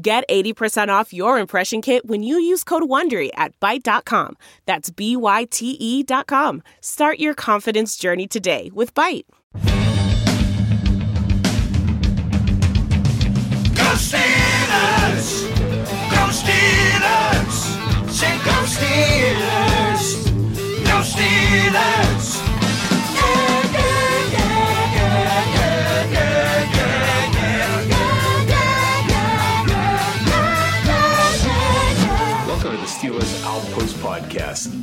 Get 0.00 0.22
80% 0.28 0.88
off 0.90 1.12
your 1.12 1.40
impression 1.40 1.82
kit 1.82 2.06
when 2.06 2.22
you 2.22 2.38
use 2.38 2.62
code 2.62 2.84
WONDERY 2.84 3.30
at 3.34 3.58
Byte.com. 3.58 4.36
That's 4.64 4.90
B-Y-T-E 4.90 6.04
dot 6.04 6.28
com. 6.28 6.62
Start 6.80 7.18
your 7.18 7.34
confidence 7.34 7.96
journey 7.96 8.28
today 8.28 8.70
with 8.72 8.94
Byte. 8.94 9.24
Go 13.74 13.90
Steelers! 13.96 15.48
Go 16.12 16.28
Steelers! 16.30 17.56
Say 18.08 18.38
go 18.44 18.56
Steelers! 18.70 20.26
Go 20.84 21.02
Steelers! 21.02 22.07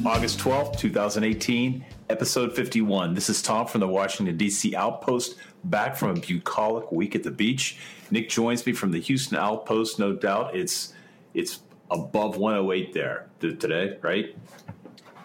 August 0.06 0.38
12th, 0.38 0.78
2018, 0.78 1.84
episode 2.12 2.56
51. 2.56 3.16
This 3.16 3.28
is 3.28 3.42
Tom 3.42 3.66
from 3.66 3.82
the 3.82 3.88
Washington, 3.88 4.38
D.C. 4.38 4.76
Outpost, 4.76 5.36
back 5.64 5.96
from 5.96 6.12
a 6.12 6.20
bucolic 6.20 6.92
week 6.92 7.16
at 7.16 7.24
the 7.24 7.32
beach. 7.32 7.80
Nick 8.12 8.30
joins 8.30 8.64
me 8.68 8.74
from 8.74 8.92
the 8.92 9.00
Houston 9.00 9.36
Outpost, 9.40 9.98
no 9.98 10.14
doubt. 10.14 10.56
It's 10.56 10.94
it's 11.34 11.62
above 11.90 12.38
108 12.38 12.94
there 12.94 13.28
today, 13.40 13.98
right? 14.04 14.36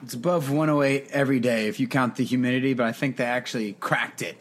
It's 0.03 0.15
above 0.15 0.51
108 0.51 1.11
every 1.11 1.41
day 1.41 1.69
if 1.69 1.79
you 1.79 1.87
count 1.87 2.17
the 2.17 2.25
humidity, 2.25 2.73
but 2.73 2.87
I 2.87 2.93
think 2.93 3.19
they 3.19 3.25
actually 3.25 3.75
cracked 3.75 4.23
it. 4.23 4.39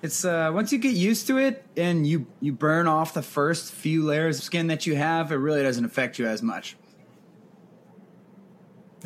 It's 0.00 0.24
uh, 0.24 0.50
once 0.54 0.72
you 0.72 0.78
get 0.78 0.94
used 0.94 1.26
to 1.26 1.36
it 1.36 1.66
and 1.76 2.06
you 2.06 2.26
you 2.40 2.54
burn 2.54 2.88
off 2.88 3.12
the 3.12 3.20
first 3.20 3.72
few 3.72 4.04
layers 4.04 4.38
of 4.38 4.44
skin 4.44 4.68
that 4.68 4.86
you 4.86 4.96
have, 4.96 5.32
it 5.32 5.36
really 5.36 5.62
doesn't 5.62 5.84
affect 5.84 6.18
you 6.18 6.26
as 6.26 6.42
much. 6.42 6.76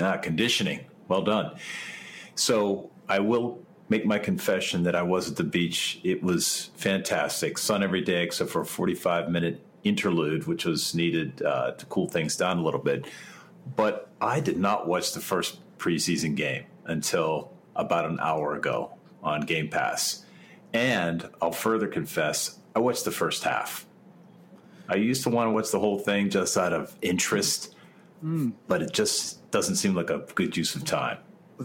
Ah, 0.00 0.16
conditioning. 0.16 0.80
Well 1.08 1.22
done. 1.22 1.56
So 2.34 2.90
I 3.08 3.20
will 3.20 3.62
make 3.88 4.04
my 4.04 4.18
confession 4.18 4.82
that 4.82 4.94
I 4.96 5.02
was 5.02 5.30
at 5.30 5.36
the 5.36 5.44
beach. 5.44 6.00
It 6.02 6.22
was 6.22 6.70
fantastic. 6.74 7.58
Sun 7.58 7.82
every 7.82 8.02
day 8.02 8.22
except 8.22 8.50
for 8.50 8.62
a 8.62 8.66
45 8.66 9.30
minute 9.30 9.62
interlude, 9.84 10.46
which 10.46 10.64
was 10.64 10.94
needed 10.94 11.42
uh, 11.42 11.72
to 11.72 11.86
cool 11.86 12.08
things 12.08 12.36
down 12.36 12.58
a 12.58 12.62
little 12.62 12.80
bit. 12.80 13.06
But 13.76 14.08
I 14.20 14.40
did 14.40 14.58
not 14.58 14.86
watch 14.86 15.12
the 15.12 15.20
first 15.20 15.58
preseason 15.78 16.34
game 16.34 16.64
until 16.84 17.52
about 17.74 18.06
an 18.06 18.18
hour 18.20 18.54
ago 18.54 18.92
on 19.22 19.42
Game 19.42 19.68
Pass. 19.68 20.24
And 20.72 21.28
I'll 21.40 21.52
further 21.52 21.86
confess, 21.88 22.58
I 22.74 22.80
watched 22.80 23.04
the 23.04 23.10
first 23.10 23.44
half. 23.44 23.86
I 24.88 24.96
used 24.96 25.22
to 25.24 25.30
want 25.30 25.48
to 25.48 25.52
watch 25.52 25.70
the 25.70 25.80
whole 25.80 25.98
thing 25.98 26.30
just 26.30 26.56
out 26.56 26.72
of 26.72 26.96
interest, 27.02 27.74
Mm. 28.26 28.54
but 28.66 28.82
it 28.82 28.92
just 28.92 29.48
doesn't 29.52 29.76
seem 29.76 29.94
like 29.94 30.10
a 30.10 30.26
good 30.34 30.56
use 30.56 30.74
of 30.74 30.84
time. 30.84 31.18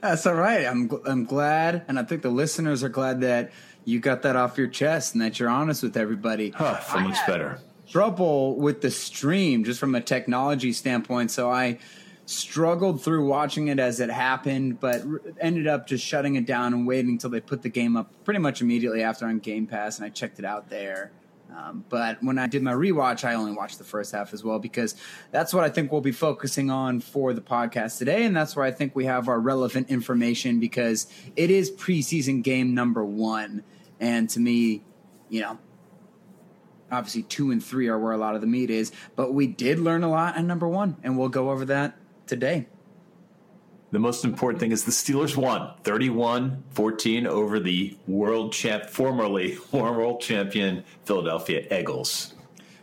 That's 0.00 0.26
all 0.26 0.34
right. 0.34 0.66
I'm 0.66 0.90
I'm 1.06 1.24
glad, 1.24 1.84
and 1.88 1.98
I 1.98 2.02
think 2.02 2.22
the 2.22 2.28
listeners 2.30 2.82
are 2.82 2.88
glad 2.88 3.20
that 3.22 3.52
you 3.84 4.00
got 4.00 4.22
that 4.22 4.36
off 4.36 4.58
your 4.58 4.66
chest 4.66 5.14
and 5.14 5.22
that 5.22 5.38
you're 5.38 5.48
honest 5.48 5.82
with 5.82 5.96
everybody. 5.96 6.50
Huh, 6.50 6.76
feel 6.76 7.00
much 7.00 7.18
better. 7.26 7.60
trouble 7.88 8.56
with 8.56 8.80
the 8.82 8.90
stream 8.90 9.64
just 9.64 9.80
from 9.80 9.94
a 9.94 10.00
technology 10.00 10.72
standpoint. 10.72 11.30
So 11.30 11.50
I 11.50 11.78
struggled 12.26 13.02
through 13.02 13.26
watching 13.26 13.68
it 13.68 13.78
as 13.78 14.00
it 14.00 14.10
happened, 14.10 14.80
but 14.80 15.02
ended 15.40 15.66
up 15.66 15.86
just 15.86 16.04
shutting 16.04 16.34
it 16.34 16.44
down 16.44 16.74
and 16.74 16.86
waiting 16.86 17.12
until 17.12 17.30
they 17.30 17.40
put 17.40 17.62
the 17.62 17.70
game 17.70 17.96
up 17.96 18.12
pretty 18.24 18.40
much 18.40 18.60
immediately 18.60 19.02
after 19.02 19.24
on 19.26 19.38
Game 19.38 19.66
Pass, 19.66 19.98
and 19.98 20.04
I 20.04 20.10
checked 20.10 20.38
it 20.38 20.44
out 20.44 20.68
there. 20.68 21.10
Um, 21.54 21.84
but 21.88 22.22
when 22.22 22.38
I 22.38 22.46
did 22.46 22.62
my 22.62 22.72
rewatch, 22.72 23.24
I 23.24 23.34
only 23.34 23.52
watched 23.52 23.78
the 23.78 23.84
first 23.84 24.12
half 24.12 24.34
as 24.34 24.44
well 24.44 24.58
because 24.58 24.94
that's 25.30 25.54
what 25.54 25.64
I 25.64 25.70
think 25.70 25.90
we'll 25.90 26.00
be 26.00 26.12
focusing 26.12 26.70
on 26.70 27.00
for 27.00 27.32
the 27.32 27.40
podcast 27.40 27.98
today, 27.98 28.24
and 28.24 28.36
that's 28.36 28.54
where 28.54 28.64
I 28.64 28.70
think 28.70 28.94
we 28.94 29.06
have 29.06 29.28
our 29.28 29.40
relevant 29.40 29.88
information 29.88 30.60
because 30.60 31.06
it 31.36 31.50
is 31.50 31.70
preseason 31.70 32.42
game 32.42 32.74
number 32.74 33.04
one, 33.04 33.64
and 33.98 34.28
to 34.30 34.40
me, 34.40 34.82
you 35.30 35.40
know, 35.40 35.58
obviously 36.90 37.22
two 37.22 37.50
and 37.50 37.64
three 37.64 37.88
are 37.88 37.98
where 37.98 38.12
a 38.12 38.18
lot 38.18 38.34
of 38.34 38.40
the 38.40 38.46
meat 38.46 38.70
is, 38.70 38.92
but 39.16 39.32
we 39.32 39.46
did 39.46 39.78
learn 39.78 40.02
a 40.02 40.10
lot 40.10 40.36
in 40.36 40.46
number 40.46 40.68
one, 40.68 40.96
and 41.02 41.18
we'll 41.18 41.28
go 41.28 41.50
over 41.50 41.64
that 41.64 41.96
today. 42.26 42.66
The 43.90 43.98
most 43.98 44.24
important 44.24 44.60
thing 44.60 44.72
is 44.72 44.84
the 44.84 44.90
Steelers 44.90 45.36
won 45.36 45.72
31 45.82 46.62
14 46.70 47.26
over 47.26 47.58
the 47.58 47.96
world 48.06 48.52
champ, 48.52 48.86
formerly 48.86 49.56
world 49.72 50.20
champion 50.20 50.84
Philadelphia 51.04 51.66
Eagles. 51.70 52.34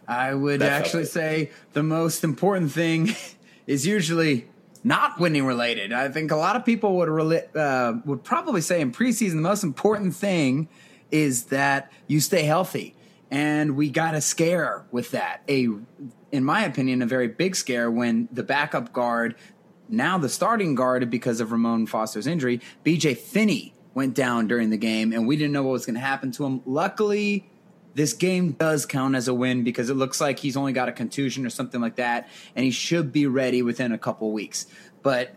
I 0.08 0.34
would 0.34 0.62
That 0.62 0.70
felt 0.70 0.82
actually 0.82 1.06
say 1.06 1.52
the 1.74 1.84
most 1.84 2.24
important 2.24 2.72
thing 2.72 3.16
is 3.68 3.86
usually 3.86 4.48
not 4.84 5.20
winning 5.20 5.46
related. 5.46 5.92
I 5.92 6.10
think 6.10 6.32
a 6.32 6.36
lot 6.36 6.56
of 6.56 6.64
people 6.64 6.98
would 6.98 7.10
rela- 7.10 7.56
uh, 7.56 8.00
would 8.06 8.24
probably 8.24 8.62
say 8.62 8.82
in 8.82 8.92
preseason 8.92 9.32
the 9.32 9.42
most 9.42 9.64
important 9.64 10.16
thing 10.16 10.70
is 11.12 11.46
that 11.46 11.92
you 12.08 12.20
stay 12.20 12.44
healthy, 12.44 12.96
and 13.32 13.76
we 13.76 13.90
got 13.90 14.16
a 14.16 14.22
scare 14.22 14.86
with 14.92 15.12
that. 15.12 15.42
A, 15.50 15.68
in 16.32 16.44
my 16.44 16.64
opinion, 16.64 17.02
a 17.02 17.06
very 17.08 17.28
big 17.28 17.56
scare 17.56 17.90
when 17.90 18.28
the 18.32 18.44
backup 18.44 18.94
guard, 18.94 19.36
now 19.90 20.18
the 20.18 20.30
starting 20.30 20.76
guard 20.76 21.10
because 21.10 21.40
of 21.40 21.52
Ramon 21.52 21.88
Foster's 21.88 22.28
injury, 22.28 22.62
B.J. 22.84 23.16
Finney 23.16 23.74
went 23.94 24.14
down 24.14 24.48
during 24.48 24.70
the 24.70 24.78
game, 24.78 25.14
and 25.14 25.28
we 25.28 25.38
didn't 25.38 25.54
know 25.54 25.64
what 25.64 25.72
was 25.72 25.86
going 25.86 25.96
to 25.96 26.02
happen 26.02 26.32
to 26.34 26.46
him. 26.46 26.62
Luckily, 26.66 27.50
this 27.94 28.14
game 28.14 28.52
does 28.52 28.86
count 28.86 29.16
as 29.16 29.28
a 29.28 29.34
win 29.34 29.64
because 29.64 29.90
it 29.90 29.96
looks 29.96 30.20
like 30.20 30.38
he's 30.40 30.58
only 30.58 30.74
got 30.74 30.90
a 30.90 30.92
contusion 30.92 31.46
or 31.46 31.50
something 31.50 31.80
like 31.80 31.96
that, 31.96 32.30
and 32.56 32.66
he 32.66 32.72
should 32.72 33.12
be 33.12 33.26
ready 33.26 33.62
within 33.62 33.92
a 33.94 33.98
couple 33.98 34.32
weeks. 34.32 34.68
But 35.02 35.34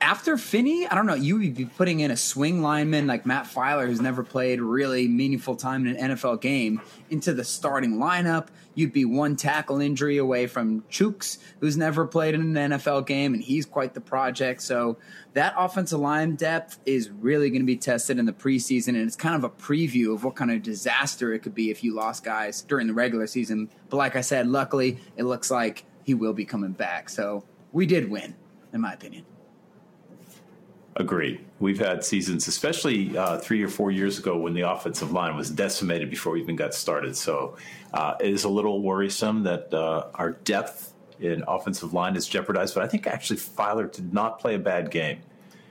after 0.00 0.36
Finney, 0.36 0.86
I 0.86 0.94
don't 0.94 1.06
know, 1.06 1.14
you 1.14 1.38
would 1.38 1.54
be 1.54 1.64
putting 1.64 2.00
in 2.00 2.10
a 2.10 2.16
swing 2.16 2.62
lineman 2.62 3.06
like 3.06 3.26
Matt 3.26 3.46
Feiler, 3.46 3.86
who's 3.86 4.00
never 4.00 4.22
played 4.22 4.60
really 4.60 5.08
meaningful 5.08 5.56
time 5.56 5.86
in 5.86 5.96
an 5.96 6.10
NFL 6.10 6.40
game, 6.40 6.80
into 7.10 7.32
the 7.32 7.44
starting 7.44 7.96
lineup. 7.96 8.48
You'd 8.74 8.92
be 8.92 9.04
one 9.04 9.36
tackle 9.36 9.80
injury 9.80 10.18
away 10.18 10.46
from 10.46 10.82
Chuks, 10.82 11.38
who's 11.60 11.76
never 11.76 12.06
played 12.06 12.34
in 12.34 12.56
an 12.56 12.72
NFL 12.72 13.06
game, 13.06 13.34
and 13.34 13.42
he's 13.42 13.66
quite 13.66 13.94
the 13.94 14.00
project. 14.00 14.62
So 14.62 14.98
that 15.32 15.54
offensive 15.56 16.00
line 16.00 16.36
depth 16.36 16.78
is 16.86 17.10
really 17.10 17.50
going 17.50 17.62
to 17.62 17.66
be 17.66 17.76
tested 17.76 18.18
in 18.18 18.26
the 18.26 18.32
preseason, 18.32 18.88
and 18.88 18.98
it's 18.98 19.16
kind 19.16 19.36
of 19.36 19.44
a 19.44 19.50
preview 19.50 20.14
of 20.14 20.24
what 20.24 20.36
kind 20.36 20.50
of 20.50 20.62
disaster 20.62 21.32
it 21.32 21.40
could 21.40 21.54
be 21.54 21.70
if 21.70 21.82
you 21.82 21.94
lost 21.94 22.24
guys 22.24 22.62
during 22.62 22.86
the 22.86 22.94
regular 22.94 23.26
season. 23.26 23.68
But 23.90 23.96
like 23.96 24.16
I 24.16 24.20
said, 24.20 24.46
luckily, 24.46 24.98
it 25.16 25.24
looks 25.24 25.50
like 25.50 25.84
he 26.04 26.14
will 26.14 26.34
be 26.34 26.44
coming 26.44 26.72
back. 26.72 27.08
So 27.08 27.44
we 27.72 27.84
did 27.86 28.10
win, 28.10 28.34
in 28.72 28.80
my 28.80 28.92
opinion. 28.92 29.24
Agreed. 30.98 31.40
We've 31.60 31.78
had 31.78 32.04
seasons, 32.04 32.48
especially 32.48 33.16
uh, 33.16 33.38
three 33.38 33.62
or 33.62 33.68
four 33.68 33.90
years 33.90 34.18
ago, 34.18 34.36
when 34.36 34.54
the 34.54 34.62
offensive 34.70 35.12
line 35.12 35.36
was 35.36 35.50
decimated 35.50 36.10
before 36.10 36.32
we 36.32 36.40
even 36.40 36.56
got 36.56 36.74
started. 36.74 37.16
So 37.16 37.56
uh, 37.94 38.14
it 38.20 38.30
is 38.32 38.44
a 38.44 38.48
little 38.48 38.82
worrisome 38.82 39.44
that 39.44 39.72
uh, 39.72 40.06
our 40.14 40.32
depth 40.32 40.92
in 41.20 41.44
offensive 41.46 41.92
line 41.94 42.16
is 42.16 42.26
jeopardized. 42.26 42.74
But 42.74 42.84
I 42.84 42.88
think 42.88 43.06
actually 43.06 43.38
Feiler 43.38 43.90
did 43.90 44.12
not 44.12 44.38
play 44.40 44.54
a 44.54 44.58
bad 44.58 44.90
game. 44.90 45.20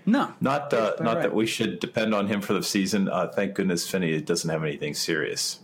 No, 0.06 0.34
Not 0.40 0.74
uh, 0.74 0.96
not 1.02 1.16
right. 1.18 1.22
that 1.24 1.36
we 1.36 1.46
should 1.46 1.82
depend 1.82 2.16
on 2.16 2.28
him 2.28 2.40
for 2.40 2.54
the 2.54 2.64
season. 2.64 3.10
Uh, 3.10 3.28
thank 3.28 3.56
goodness 3.56 3.90
Finney 3.90 4.22
doesn't 4.22 4.50
have 4.50 4.64
anything 4.64 4.94
serious. 4.94 5.60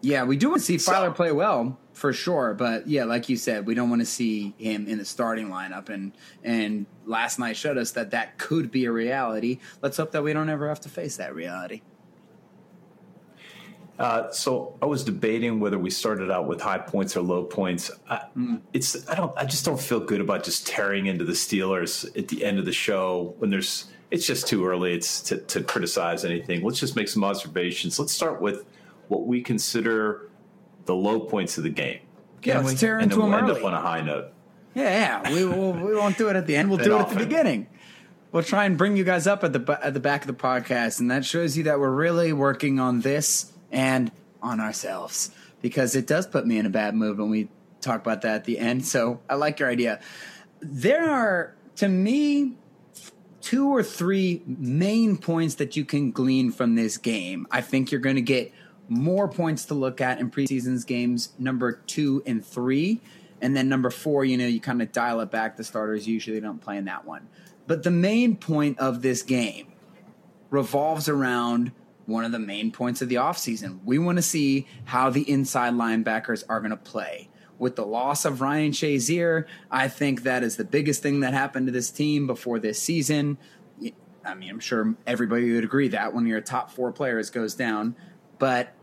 Yeah, 0.00 0.24
we 0.24 0.36
do 0.36 0.48
want 0.48 0.60
to 0.62 0.66
see 0.66 0.78
So- 0.78 0.90
Feiler 0.92 1.14
play 1.14 1.30
well 1.30 1.78
for 2.00 2.14
sure, 2.14 2.54
but 2.54 2.88
yeah, 2.88 3.04
like 3.04 3.28
you 3.28 3.36
said, 3.36 3.66
we 3.66 3.74
don't 3.74 3.90
want 3.90 4.00
to 4.00 4.06
see 4.06 4.54
him 4.56 4.88
in 4.88 4.96
the 4.96 5.04
starting 5.04 5.48
lineup. 5.48 5.90
And 5.90 6.12
and 6.42 6.86
last 7.04 7.38
night 7.38 7.58
showed 7.58 7.76
us 7.76 7.90
that 7.92 8.12
that 8.12 8.38
could 8.38 8.70
be 8.70 8.86
a 8.86 8.90
reality. 8.90 9.58
Let's 9.82 9.98
hope 9.98 10.12
that 10.12 10.22
we 10.22 10.32
don't 10.32 10.48
ever 10.48 10.66
have 10.66 10.80
to 10.80 10.88
face 10.88 11.18
that 11.18 11.34
reality. 11.34 11.82
Uh, 13.98 14.32
so 14.32 14.78
I 14.80 14.86
was 14.86 15.04
debating 15.04 15.60
whether 15.60 15.78
we 15.78 15.90
started 15.90 16.30
out 16.30 16.46
with 16.46 16.62
high 16.62 16.78
points 16.78 17.18
or 17.18 17.20
low 17.20 17.44
points. 17.44 17.90
I, 18.08 18.22
It's 18.72 19.06
I 19.06 19.14
don't 19.14 19.36
I 19.36 19.44
just 19.44 19.66
don't 19.66 19.78
feel 19.78 20.00
good 20.00 20.22
about 20.22 20.42
just 20.42 20.66
tearing 20.66 21.04
into 21.04 21.26
the 21.26 21.34
Steelers 21.34 22.08
at 22.18 22.28
the 22.28 22.46
end 22.46 22.58
of 22.58 22.64
the 22.64 22.72
show 22.72 23.34
when 23.40 23.50
there's 23.50 23.90
it's 24.10 24.26
just 24.26 24.48
too 24.48 24.64
early. 24.64 24.94
It's 24.94 25.20
to, 25.24 25.36
to 25.36 25.62
criticize 25.62 26.24
anything. 26.24 26.64
Let's 26.64 26.80
just 26.80 26.96
make 26.96 27.08
some 27.08 27.24
observations. 27.24 27.98
Let's 27.98 28.14
start 28.14 28.40
with 28.40 28.64
what 29.08 29.26
we 29.26 29.42
consider 29.42 30.29
the 30.90 30.96
low 30.96 31.20
points 31.20 31.56
of 31.56 31.62
the 31.62 31.70
game. 31.70 32.00
Yeah, 32.42 32.58
let's 32.58 32.72
we, 32.72 32.76
tear 32.76 32.98
into 32.98 33.14
then 33.14 33.22
we'll 33.22 33.30
them 33.30 33.38
end 33.44 33.50
early. 33.50 33.60
up 33.60 33.66
on 33.66 33.74
a 33.74 33.80
high 33.80 34.00
note. 34.00 34.32
Yeah, 34.74 35.22
yeah. 35.22 35.32
We 35.32 35.44
will, 35.44 35.72
we 35.72 35.94
won't 35.96 36.18
do 36.18 36.28
it 36.28 36.34
at 36.34 36.48
the 36.48 36.56
end. 36.56 36.68
We'll 36.68 36.78
do 36.78 36.96
it 36.96 37.00
at 37.00 37.10
the 37.10 37.16
beginning. 37.16 37.68
We'll 38.32 38.42
try 38.42 38.64
and 38.64 38.76
bring 38.76 38.96
you 38.96 39.04
guys 39.04 39.28
up 39.28 39.44
at 39.44 39.52
the 39.52 39.78
at 39.82 39.94
the 39.94 40.00
back 40.00 40.22
of 40.22 40.26
the 40.26 40.42
podcast, 40.42 40.98
and 40.98 41.08
that 41.12 41.24
shows 41.24 41.56
you 41.56 41.64
that 41.64 41.78
we're 41.78 41.94
really 41.94 42.32
working 42.32 42.80
on 42.80 43.02
this 43.02 43.52
and 43.70 44.10
on 44.42 44.58
ourselves 44.58 45.30
because 45.62 45.94
it 45.94 46.08
does 46.08 46.26
put 46.26 46.44
me 46.44 46.58
in 46.58 46.66
a 46.66 46.70
bad 46.70 46.96
mood 46.96 47.18
when 47.18 47.30
we 47.30 47.48
talk 47.80 48.00
about 48.00 48.22
that 48.22 48.34
at 48.34 48.44
the 48.44 48.58
end. 48.58 48.84
So 48.84 49.20
I 49.28 49.36
like 49.36 49.60
your 49.60 49.68
idea. 49.68 50.00
There 50.60 51.08
are, 51.08 51.54
to 51.76 51.88
me, 51.88 52.56
two 53.40 53.68
or 53.68 53.82
three 53.82 54.42
main 54.46 55.16
points 55.16 55.56
that 55.56 55.76
you 55.76 55.84
can 55.84 56.10
glean 56.10 56.50
from 56.50 56.74
this 56.74 56.98
game. 56.98 57.46
I 57.50 57.60
think 57.60 57.92
you're 57.92 58.00
going 58.00 58.16
to 58.16 58.22
get 58.22 58.52
more 58.90 59.28
points 59.28 59.64
to 59.66 59.74
look 59.74 60.00
at 60.00 60.18
in 60.18 60.30
preseason's 60.30 60.84
games 60.84 61.32
number 61.38 61.72
two 61.72 62.22
and 62.26 62.44
three. 62.44 63.00
And 63.40 63.56
then 63.56 63.68
number 63.68 63.88
four, 63.88 64.24
you 64.24 64.36
know, 64.36 64.46
you 64.46 64.60
kind 64.60 64.82
of 64.82 64.92
dial 64.92 65.20
it 65.20 65.30
back. 65.30 65.56
The 65.56 65.64
starters 65.64 66.06
usually 66.06 66.40
don't 66.40 66.60
play 66.60 66.76
in 66.76 66.84
that 66.86 67.06
one. 67.06 67.28
But 67.66 67.84
the 67.84 67.90
main 67.90 68.36
point 68.36 68.78
of 68.80 69.00
this 69.00 69.22
game 69.22 69.72
revolves 70.50 71.08
around 71.08 71.72
one 72.06 72.24
of 72.24 72.32
the 72.32 72.38
main 72.40 72.72
points 72.72 73.00
of 73.00 73.08
the 73.08 73.14
offseason. 73.14 73.78
We 73.84 73.98
want 73.98 74.18
to 74.18 74.22
see 74.22 74.66
how 74.86 75.08
the 75.08 75.30
inside 75.30 75.74
linebackers 75.74 76.42
are 76.48 76.58
going 76.60 76.72
to 76.72 76.76
play. 76.76 77.28
With 77.58 77.76
the 77.76 77.86
loss 77.86 78.24
of 78.24 78.40
Ryan 78.40 78.72
Shazier, 78.72 79.44
I 79.70 79.86
think 79.86 80.24
that 80.24 80.42
is 80.42 80.56
the 80.56 80.64
biggest 80.64 81.02
thing 81.02 81.20
that 81.20 81.32
happened 81.32 81.66
to 81.66 81.72
this 81.72 81.90
team 81.90 82.26
before 82.26 82.58
this 82.58 82.82
season. 82.82 83.38
I 84.24 84.34
mean, 84.34 84.50
I'm 84.50 84.60
sure 84.60 84.96
everybody 85.06 85.52
would 85.52 85.64
agree 85.64 85.88
that 85.88 86.12
when 86.12 86.26
your 86.26 86.40
top 86.40 86.72
four 86.72 86.90
players 86.90 87.30
goes 87.30 87.54
down, 87.54 87.94
but 88.38 88.74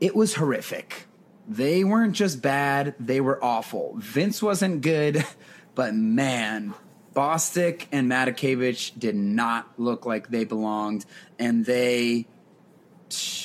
it 0.00 0.16
was 0.16 0.34
horrific. 0.34 1.06
They 1.48 1.84
weren't 1.84 2.14
just 2.14 2.42
bad, 2.42 2.94
they 2.98 3.20
were 3.20 3.42
awful. 3.42 3.94
Vince 3.98 4.42
wasn't 4.42 4.82
good, 4.82 5.24
but 5.74 5.94
man, 5.94 6.74
Bostic 7.14 7.86
and 7.90 8.10
Matakevich 8.10 8.98
did 8.98 9.16
not 9.16 9.68
look 9.78 10.06
like 10.06 10.28
they 10.28 10.44
belonged, 10.44 11.04
and 11.38 11.64
they 11.64 12.26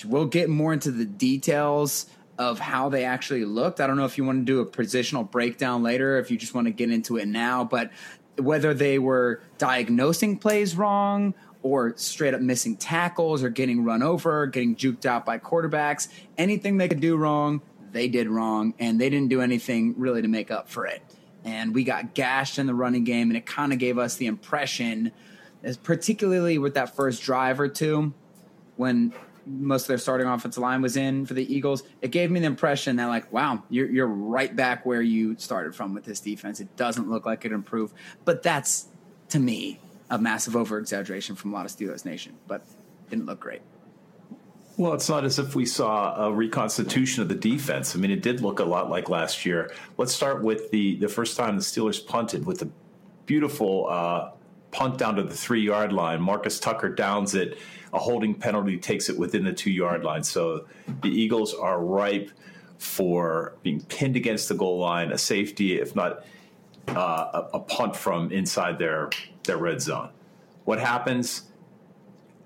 we'll 0.06 0.28
get 0.28 0.48
more 0.48 0.74
into 0.74 0.92
the 0.92 1.06
details 1.06 2.06
of 2.38 2.60
how 2.60 2.90
they 2.90 3.06
actually 3.06 3.46
looked. 3.46 3.80
I 3.80 3.88
don't 3.88 3.98
know 3.98 4.06
if 4.06 4.18
you 4.18 4.24
want 4.24 4.46
to 4.46 4.46
do 4.46 4.60
a 4.60 4.66
positional 4.66 5.30
breakdown 5.30 5.82
later, 5.82 6.20
if 6.20 6.30
you 6.30 6.38
just 6.38 6.54
want 6.54 6.68
to 6.68 6.72
get 6.72 6.92
into 6.92 7.18
it 7.18 7.28
now, 7.28 7.64
but 7.64 7.92
whether 8.38 8.74
they 8.74 9.00
were 9.00 9.42
diagnosing 9.58 10.38
plays 10.38 10.76
wrong 10.76 11.34
or 11.66 11.94
straight 11.98 12.36
up 12.36 12.42
missing 12.42 12.78
tackles 12.78 13.42
or 13.44 13.50
getting 13.50 13.84
run 13.84 14.04
over, 14.04 14.46
getting 14.46 14.76
juked 14.76 15.04
out 15.04 15.26
by 15.26 15.40
quarterbacks, 15.40 16.10
anything 16.38 16.78
they 16.78 16.88
could 16.88 17.00
do 17.00 17.18
wrong, 17.18 17.60
they 17.92 18.08
did 18.08 18.28
wrong, 18.28 18.76
and 18.78 19.02
they 19.02 19.10
didn't 19.10 19.30
do 19.30 19.42
anything 19.42 19.96
really 19.98 20.22
to 20.22 20.28
make 20.28 20.52
up 20.52 20.70
for 20.70 20.86
it. 20.86 21.02
And 21.44 21.74
we 21.74 21.84
got 21.84 22.14
gashed 22.14 22.60
in 22.60 22.68
the 22.68 22.76
running 22.76 23.04
game, 23.04 23.32
and 23.32 23.36
it 23.36 23.48
kind 23.48 23.74
of 23.74 23.80
gave 23.80 23.98
us 23.98 24.18
the 24.18 24.28
impression, 24.28 25.12
particularly 25.82 26.60
with 26.60 26.76
that 26.76 26.96
first 26.96 27.24
drive 27.24 27.60
or 27.60 27.68
two, 27.68 28.14
when 28.76 29.12
most 29.48 29.86
of 29.86 29.88
their 29.88 29.98
starting 29.98 30.28
offensive 30.28 30.62
line 30.62 30.84
was 30.84 30.96
in 30.96 31.26
for 31.26 31.34
the 31.34 31.52
Eagles, 31.52 31.82
it 32.00 32.12
gave 32.12 32.30
me 32.30 32.42
the 32.42 32.46
impression 32.46 32.98
that 32.98 33.08
like, 33.08 33.34
wow, 33.34 33.64
you're 33.72 33.90
you're 33.90 34.06
right 34.06 34.56
back 34.56 34.86
where 34.86 35.02
you 35.02 35.36
started 35.40 35.74
from 35.74 35.96
with 35.96 36.04
this 36.04 36.20
defense. 36.20 36.60
It 36.60 36.76
doesn't 36.76 37.10
look 37.10 37.26
like 37.26 37.44
it 37.44 37.52
improved, 37.52 37.96
but 38.24 38.44
that's 38.44 38.88
to 39.30 39.40
me 39.40 39.80
a 40.10 40.18
massive 40.18 40.56
over 40.56 40.78
exaggeration 40.78 41.36
from 41.36 41.52
a 41.52 41.56
lot 41.56 41.66
of 41.66 41.72
Steelers 41.72 42.06
Nation. 42.06 42.36
But 42.48 42.66
didn't 43.10 43.26
look 43.26 43.40
great. 43.40 43.62
Well, 44.78 44.94
it's 44.94 45.08
not 45.08 45.24
as 45.24 45.40
if 45.40 45.56
we 45.56 45.66
saw 45.66 46.26
a 46.26 46.34
reconstitution 46.34 47.22
of 47.22 47.30
the 47.30 47.36
defense. 47.36 47.96
I 47.96 48.00
mean, 48.00 48.12
it 48.12 48.22
did 48.22 48.42
look 48.42 48.60
a 48.60 48.66
lot 48.66 48.90
like 48.90 49.10
last 49.10 49.46
year. 49.46 49.72
Let's 49.98 50.14
start 50.14 50.44
with 50.44 50.70
the 50.72 50.98
the 50.98 51.08
first 51.08 51.38
time 51.38 51.56
the 51.56 51.62
Steelers 51.62 52.06
punted 52.06 52.46
with 52.46 52.62
a 52.62 52.70
beautiful 53.26 53.88
uh, 53.90 54.32
punt 54.72 54.98
down 54.98 55.16
to 55.16 55.24
the 55.24 55.34
three 55.34 55.62
yard 55.62 55.94
line. 55.94 56.22
Marcus 56.22 56.60
Tucker 56.60 56.90
downs 56.90 57.36
it. 57.36 57.58
A 57.94 58.00
holding 58.00 58.36
penalty 58.36 58.78
takes 58.78 59.08
it 59.08 59.18
within 59.18 59.46
the 59.46 59.54
two 59.54 59.72
yard 59.72 60.04
line. 60.04 60.24
So 60.24 60.68
the 61.02 61.10
Eagles 61.10 61.54
are 61.54 61.80
ripe 61.80 62.32
for 62.78 63.56
being 63.64 63.80
pinned 63.84 64.18
against 64.18 64.50
the 64.50 64.56
goal 64.56 64.78
line, 64.80 65.14
a 65.14 65.18
safety, 65.18 65.80
if 65.80 65.96
not 65.96 66.26
uh, 66.90 67.42
a, 67.54 67.58
a 67.58 67.60
punt 67.60 67.96
from 67.96 68.32
inside 68.32 68.78
their 68.80 69.10
their 69.44 69.58
red 69.58 69.82
zone. 69.82 70.10
What 70.66 70.80
happens? 70.80 71.44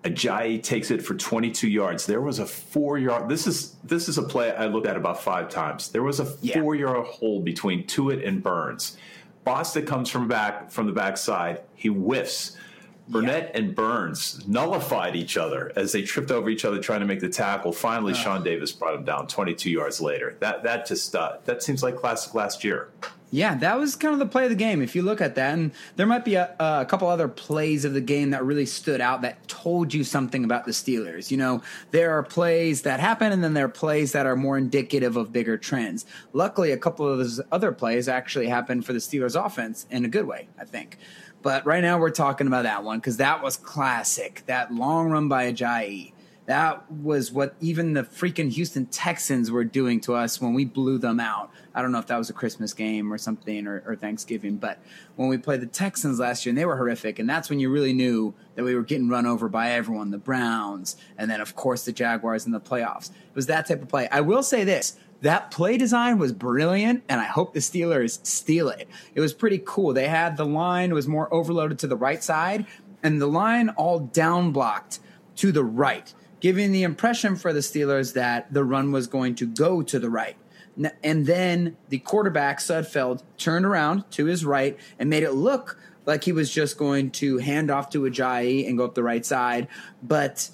Ajayi 0.04 0.64
takes 0.64 0.92
it 0.92 1.02
for 1.02 1.14
22 1.14 1.68
yards. 1.68 2.06
There 2.06 2.22
was 2.22 2.40
a 2.40 2.46
four 2.46 2.98
yard. 2.98 3.28
This 3.28 3.46
is 3.48 3.76
this 3.84 4.08
is 4.08 4.18
a 4.18 4.24
play 4.24 4.56
I 4.56 4.68
looked 4.68 4.88
at 4.88 4.96
about 4.96 5.22
five 5.22 5.50
times. 5.50 5.90
There 5.90 6.04
was 6.04 6.20
a 6.22 6.28
Yeah. 6.42 6.62
four 6.62 6.76
yard 6.76 7.06
hole 7.06 7.42
between 7.42 7.86
Tuitt 7.86 8.26
and 8.26 8.42
Burns. 8.42 8.98
Bostic 9.46 9.88
comes 9.88 10.10
from 10.10 10.28
back 10.28 10.72
from 10.72 10.86
the 10.86 10.94
backside. 10.94 11.62
He 11.76 11.90
whiffs. 11.90 12.56
Burnett 13.10 13.52
and 13.56 13.74
Burns 13.76 14.48
nullified 14.48 15.16
each 15.16 15.36
other 15.36 15.72
as 15.76 15.92
they 15.94 16.04
tripped 16.04 16.30
over 16.30 16.48
each 16.48 16.64
other 16.64 16.78
trying 16.80 17.00
to 17.00 17.08
make 17.08 17.20
the 17.22 17.28
tackle. 17.30 17.74
Finally, 17.74 18.14
Sean 18.14 18.44
Davis 18.44 18.72
brought 18.72 18.94
him 18.94 19.04
down 19.04 19.26
22 19.26 19.72
yards 19.72 20.00
later. 20.00 20.38
That 20.40 20.64
that 20.64 20.86
just 20.86 21.16
uh, 21.16 21.38
that 21.46 21.64
seems 21.64 21.82
like 21.84 21.98
classic 21.98 22.36
last 22.36 22.64
year. 22.64 22.90
Yeah, 23.32 23.56
that 23.56 23.78
was 23.78 23.96
kind 23.96 24.14
of 24.14 24.20
the 24.20 24.26
play 24.26 24.46
of 24.46 24.50
the 24.50 24.56
game. 24.56 24.82
If 24.82 24.96
you 24.96 25.04
look 25.04 25.22
at 25.22 25.36
that, 25.36 25.54
and 25.54 25.72
there 25.96 26.08
might 26.08 26.26
be 26.26 26.34
a, 26.34 26.56
a 26.60 26.86
couple 26.86 27.08
other 27.08 27.28
plays 27.28 27.86
of 27.86 27.94
the 27.94 28.02
game 28.02 28.32
that 28.32 28.44
really 28.44 28.66
stood 28.66 29.02
out 29.02 29.22
that 29.22 29.48
told 29.48 29.94
you 29.94 30.04
something 30.04 30.44
about 30.44 30.66
the 30.66 30.72
Steelers. 30.72 31.30
You 31.30 31.38
know, 31.38 31.62
there 31.92 32.12
are 32.12 32.24
plays 32.24 32.82
that 32.84 33.00
happen, 33.00 33.32
and 33.32 33.44
then 33.44 33.54
there 33.54 33.66
are 33.66 33.70
plays 33.70 34.14
that 34.14 34.26
are 34.26 34.36
more 34.36 34.58
indicative 34.58 35.16
of 35.16 35.32
bigger 35.32 35.58
trends. 35.58 36.08
Luckily, 36.34 36.72
a 36.72 36.78
couple 36.78 37.08
of 37.08 37.20
those 37.20 37.40
other 37.52 37.72
plays 37.72 38.08
actually 38.10 38.48
happened 38.48 38.86
for 38.86 38.94
the 38.94 39.00
Steelers' 39.00 39.40
offense 39.40 39.86
in 39.92 40.06
a 40.06 40.10
good 40.10 40.26
way, 40.26 40.48
I 40.60 40.66
think. 40.66 40.98
But 41.44 41.66
right 41.68 41.84
now, 41.84 42.00
we're 42.00 42.10
talking 42.10 42.48
about 42.48 42.64
that 42.64 42.84
one 42.84 42.98
because 42.98 43.18
that 43.18 43.44
was 43.44 43.58
classic. 43.58 44.44
That 44.48 44.74
long 44.74 45.12
run 45.12 45.30
by 45.30 45.54
Ajayi. 45.54 46.14
That 46.50 46.92
was 46.92 47.32
what 47.32 47.54
even 47.62 47.94
the 47.94 48.02
freaking 48.02 48.52
Houston 48.52 48.88
Texans 48.88 49.52
were 49.52 49.64
doing 49.64 50.02
to 50.02 50.16
us 50.16 50.42
when 50.42 50.56
we 50.56 50.66
blew 50.66 50.98
them 50.98 51.20
out. 51.20 51.52
I 51.76 51.84
don't 51.84 51.92
know 51.92 52.00
if 52.00 52.08
that 52.08 52.18
was 52.18 52.32
a 52.32 52.34
Christmas 52.34 52.74
game 52.74 53.14
or 53.14 53.20
something 53.20 53.68
or, 53.68 53.84
or 53.86 53.96
Thanksgiving, 53.96 54.58
but 54.58 54.80
when 55.16 55.30
we 55.30 55.38
played 55.38 55.62
the 55.62 55.68
Texans 55.68 56.18
last 56.18 56.44
year 56.44 56.50
and 56.50 56.58
they 56.58 56.66
were 56.66 56.76
horrific, 56.76 57.20
and 57.20 57.30
that's 57.30 57.52
when 57.52 57.60
you 57.60 57.70
really 57.70 57.94
knew 57.94 58.34
that 58.56 58.64
we 58.64 58.74
were 58.74 58.82
getting 58.82 59.10
run 59.10 59.28
over 59.28 59.48
by 59.48 59.70
everyone 59.70 60.10
the 60.10 60.18
Browns, 60.18 60.98
and 61.20 61.30
then, 61.30 61.40
of 61.40 61.56
course, 61.56 61.86
the 61.86 61.92
Jaguars 61.92 62.48
in 62.48 62.52
the 62.52 62.60
playoffs. 62.60 63.12
It 63.12 63.36
was 63.36 63.46
that 63.46 63.68
type 63.68 63.84
of 63.84 63.88
play. 63.88 64.10
I 64.12 64.22
will 64.22 64.42
say 64.42 64.64
this 64.64 64.98
that 65.22 65.52
play 65.52 65.78
design 65.78 66.18
was 66.18 66.34
brilliant, 66.34 67.04
and 67.08 67.22
I 67.22 67.26
hope 67.26 67.54
the 67.54 67.60
Steelers 67.60 68.26
steal 68.26 68.70
it. 68.70 68.88
It 69.14 69.22
was 69.22 69.36
pretty 69.36 69.62
cool. 69.64 69.94
They 69.94 70.08
had 70.08 70.36
the 70.36 70.48
line 70.48 70.96
was 70.96 71.08
more 71.08 71.32
overloaded 71.32 71.78
to 71.78 71.88
the 71.88 71.96
right 71.96 72.24
side, 72.24 72.66
and 73.04 73.22
the 73.22 73.28
line 73.28 73.70
all 73.70 74.00
down 74.00 74.52
blocked 74.52 75.00
to 75.36 75.54
the 75.54 75.64
right, 75.64 76.14
giving 76.40 76.72
the 76.72 76.84
impression 76.84 77.36
for 77.36 77.54
the 77.54 77.60
Steelers 77.60 78.14
that 78.14 78.54
the 78.54 78.64
run 78.64 78.92
was 78.92 79.08
going 79.08 79.36
to 79.36 79.46
go 79.46 79.82
to 79.82 80.00
the 80.00 80.10
right. 80.10 80.36
And 81.04 81.26
then 81.26 81.76
the 81.90 82.00
quarterback, 82.00 82.60
Sudfeld, 82.60 83.24
turned 83.38 83.66
around 83.66 84.10
to 84.12 84.26
his 84.26 84.46
right 84.46 84.78
and 84.98 85.10
made 85.10 85.24
it 85.24 85.34
look 85.34 85.78
like 86.06 86.24
he 86.24 86.32
was 86.32 86.50
just 86.50 86.78
going 86.78 87.12
to 87.12 87.38
hand 87.38 87.70
off 87.70 87.90
to 87.92 88.02
Ajayi 88.02 88.68
and 88.68 88.78
go 88.78 88.86
up 88.86 88.96
the 88.96 89.04
right 89.04 89.26
side. 89.26 89.68
But 90.02 90.50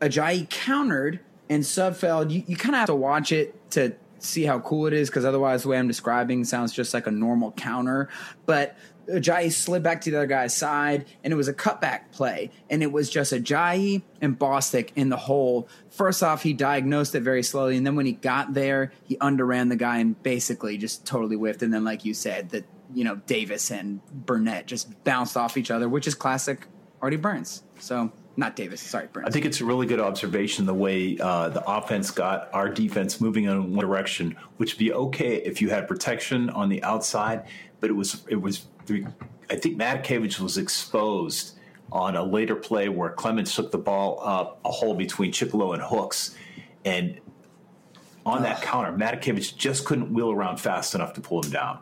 Ajayi 0.00 0.48
countered, 0.48 1.20
and 1.48 1.62
Sudfeld, 1.62 2.30
you, 2.30 2.42
you 2.46 2.56
kind 2.56 2.74
of 2.74 2.80
have 2.80 2.86
to 2.86 2.94
watch 2.94 3.32
it 3.32 3.70
to 3.72 3.94
see 4.26 4.44
how 4.44 4.60
cool 4.60 4.86
it 4.86 4.92
is 4.92 5.08
because 5.08 5.24
otherwise, 5.24 5.62
the 5.62 5.68
way 5.70 5.78
I'm 5.78 5.88
describing 5.88 6.44
sounds 6.44 6.72
just 6.72 6.92
like 6.94 7.06
a 7.06 7.10
normal 7.10 7.52
counter. 7.52 8.08
But 8.44 8.76
Ajayi 9.08 9.52
slid 9.52 9.82
back 9.82 10.00
to 10.02 10.10
the 10.10 10.18
other 10.18 10.26
guy's 10.26 10.56
side, 10.56 11.06
and 11.22 11.32
it 11.32 11.36
was 11.36 11.48
a 11.48 11.54
cutback 11.54 12.12
play. 12.12 12.50
And 12.68 12.82
it 12.82 12.90
was 12.90 13.08
just 13.08 13.32
Ajayi 13.32 14.02
and 14.20 14.38
Bostic 14.38 14.90
in 14.96 15.08
the 15.08 15.16
hole. 15.16 15.68
First 15.90 16.22
off, 16.22 16.42
he 16.42 16.52
diagnosed 16.52 17.14
it 17.14 17.20
very 17.20 17.42
slowly, 17.42 17.76
and 17.76 17.86
then 17.86 17.96
when 17.96 18.06
he 18.06 18.12
got 18.12 18.54
there, 18.54 18.92
he 19.04 19.16
underran 19.20 19.68
the 19.68 19.76
guy 19.76 19.98
and 19.98 20.20
basically 20.22 20.76
just 20.76 21.06
totally 21.06 21.36
whiffed. 21.36 21.62
And 21.62 21.72
then, 21.72 21.84
like 21.84 22.04
you 22.04 22.14
said, 22.14 22.50
that 22.50 22.64
you 22.92 23.04
know 23.04 23.16
Davis 23.26 23.70
and 23.70 24.04
Burnett 24.12 24.66
just 24.66 25.04
bounced 25.04 25.36
off 25.36 25.56
each 25.56 25.70
other, 25.70 25.88
which 25.88 26.06
is 26.06 26.14
classic 26.14 26.66
Artie 27.00 27.16
Burns. 27.16 27.62
So 27.78 28.12
not 28.36 28.54
Davis, 28.54 28.80
sorry, 28.80 29.08
Burns. 29.12 29.26
I 29.26 29.30
think 29.30 29.46
it's 29.46 29.60
a 29.60 29.64
really 29.64 29.86
good 29.86 30.00
observation 30.00 30.66
the 30.66 30.74
way 30.74 31.18
uh, 31.18 31.48
the 31.48 31.66
offense 31.66 32.10
got 32.10 32.50
our 32.52 32.68
defense 32.68 33.20
moving 33.20 33.44
in 33.44 33.74
one 33.74 33.86
direction, 33.86 34.36
which 34.58 34.74
would 34.74 34.78
be 34.78 34.92
okay 34.92 35.36
if 35.36 35.62
you 35.62 35.70
had 35.70 35.88
protection 35.88 36.50
on 36.50 36.68
the 36.68 36.82
outside, 36.82 37.46
but 37.80 37.88
it 37.88 37.94
was 37.94 38.24
it 38.28 38.36
was 38.36 38.66
I 39.50 39.56
think 39.56 39.78
Matakevich 39.78 40.38
was 40.38 40.58
exposed 40.58 41.58
on 41.90 42.16
a 42.16 42.22
later 42.22 42.56
play 42.56 42.88
where 42.88 43.10
Clemens 43.10 43.54
took 43.54 43.70
the 43.70 43.78
ball 43.78 44.20
up 44.22 44.60
a 44.64 44.70
hole 44.70 44.94
between 44.94 45.32
Chickillo 45.32 45.72
and 45.72 45.82
Hooks, 45.82 46.36
and 46.84 47.18
on 48.26 48.42
that 48.42 48.60
counter, 48.60 48.92
Matakevich 48.92 49.56
just 49.56 49.86
couldn't 49.86 50.12
wheel 50.12 50.30
around 50.30 50.58
fast 50.58 50.94
enough 50.94 51.14
to 51.14 51.20
pull 51.20 51.42
him 51.42 51.50
down. 51.50 51.78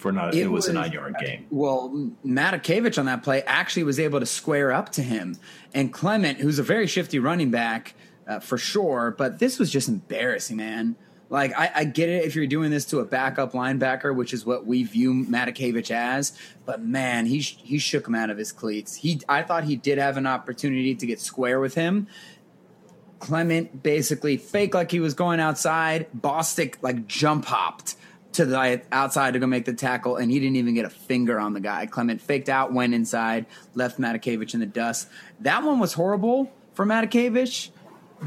For 0.00 0.12
not, 0.12 0.34
it, 0.34 0.44
It 0.44 0.50
was, 0.50 0.66
a 0.66 0.72
nine 0.72 0.92
yard 0.92 1.16
game. 1.20 1.46
Well, 1.50 2.10
Matakevich 2.24 2.98
on 2.98 3.04
that 3.04 3.22
play 3.22 3.42
actually 3.42 3.82
was 3.82 4.00
able 4.00 4.18
to 4.18 4.26
square 4.26 4.72
up 4.72 4.90
to 4.92 5.02
him. 5.02 5.36
And 5.74 5.92
Clement, 5.92 6.38
who's 6.38 6.58
a 6.58 6.62
very 6.62 6.86
shifty 6.86 7.18
running 7.18 7.50
back 7.50 7.94
uh, 8.26 8.40
for 8.40 8.56
sure, 8.56 9.14
but 9.16 9.38
this 9.38 9.58
was 9.58 9.70
just 9.70 9.88
embarrassing, 9.88 10.56
man. 10.56 10.96
Like 11.28 11.52
I, 11.56 11.70
I 11.74 11.84
get 11.84 12.08
it 12.08 12.24
if 12.24 12.34
you're 12.34 12.46
doing 12.46 12.70
this 12.70 12.86
to 12.86 13.00
a 13.00 13.04
backup 13.04 13.52
linebacker, 13.52 14.16
which 14.16 14.32
is 14.32 14.46
what 14.46 14.64
we 14.66 14.84
view 14.84 15.12
Matakevich 15.12 15.90
as. 15.90 16.32
But 16.64 16.82
man, 16.82 17.26
he 17.26 17.40
sh- 17.42 17.58
he 17.62 17.78
shook 17.78 18.08
him 18.08 18.14
out 18.14 18.30
of 18.30 18.38
his 18.38 18.52
cleats. 18.52 18.96
He 18.96 19.20
I 19.28 19.42
thought 19.42 19.64
he 19.64 19.76
did 19.76 19.98
have 19.98 20.16
an 20.16 20.26
opportunity 20.26 20.94
to 20.94 21.06
get 21.06 21.20
square 21.20 21.60
with 21.60 21.74
him. 21.74 22.08
Clement 23.20 23.82
basically 23.82 24.38
fake 24.38 24.74
like 24.74 24.90
he 24.90 24.98
was 24.98 25.12
going 25.14 25.40
outside. 25.40 26.08
Bostic 26.18 26.76
like 26.82 27.06
jump 27.06 27.44
hopped 27.44 27.96
to 28.32 28.44
the 28.44 28.82
outside 28.92 29.32
to 29.32 29.38
go 29.38 29.46
make 29.46 29.64
the 29.64 29.72
tackle, 29.72 30.16
and 30.16 30.30
he 30.30 30.38
didn't 30.38 30.56
even 30.56 30.74
get 30.74 30.84
a 30.84 30.90
finger 30.90 31.40
on 31.40 31.52
the 31.52 31.60
guy. 31.60 31.86
Clement 31.86 32.20
faked 32.20 32.48
out, 32.48 32.72
went 32.72 32.94
inside, 32.94 33.46
left 33.74 33.98
Matakevich 33.98 34.54
in 34.54 34.60
the 34.60 34.66
dust. 34.66 35.08
That 35.40 35.62
one 35.64 35.80
was 35.80 35.94
horrible 35.94 36.52
for 36.74 36.86
Matakevich, 36.86 37.70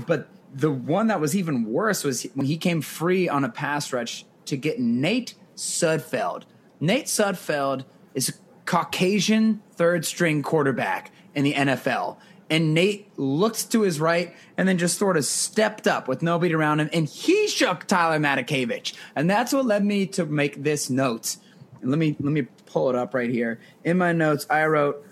but 0.05 0.27
the 0.53 0.71
one 0.71 1.07
that 1.07 1.19
was 1.19 1.35
even 1.35 1.65
worse 1.65 2.03
was 2.03 2.23
when 2.35 2.45
he 2.45 2.57
came 2.57 2.81
free 2.81 3.29
on 3.29 3.43
a 3.43 3.49
pass 3.49 3.93
rush 3.93 4.25
to 4.45 4.57
get 4.57 4.79
Nate 4.79 5.35
Sudfeld. 5.55 6.43
Nate 6.79 7.05
Sudfeld 7.05 7.85
is 8.13 8.29
a 8.29 8.33
Caucasian 8.65 9.61
third 9.71 10.05
string 10.05 10.43
quarterback 10.43 11.11
in 11.33 11.43
the 11.43 11.53
NFL. 11.53 12.17
And 12.53 12.75
Nate 12.75 13.09
looked 13.17 13.71
to 13.71 13.81
his 13.81 13.99
right 13.99 14.35
and 14.57 14.67
then 14.67 14.77
just 14.77 14.99
sort 14.99 15.17
of 15.17 15.25
stepped 15.25 15.87
up 15.87 16.07
with 16.07 16.21
nobody 16.21 16.53
around 16.53 16.81
him, 16.81 16.89
and 16.93 17.07
he 17.07 17.47
shook 17.47 17.85
Tyler 17.85 18.19
Matakevich. 18.19 18.93
And 19.15 19.27
that's 19.27 19.51
what 19.51 19.65
led 19.65 19.83
me 19.83 20.05
to 20.07 20.27
make 20.27 20.61
this 20.61 20.87
note. 20.87 21.37
And 21.81 21.89
let 21.89 21.97
me 21.97 22.15
let 22.19 22.31
me 22.31 22.43
pull 22.67 22.91
it 22.91 22.95
up 22.95 23.15
right 23.15 23.31
here. 23.31 23.59
In 23.83 23.97
my 23.97 24.11
notes, 24.11 24.45
I 24.51 24.65
wrote 24.65 25.03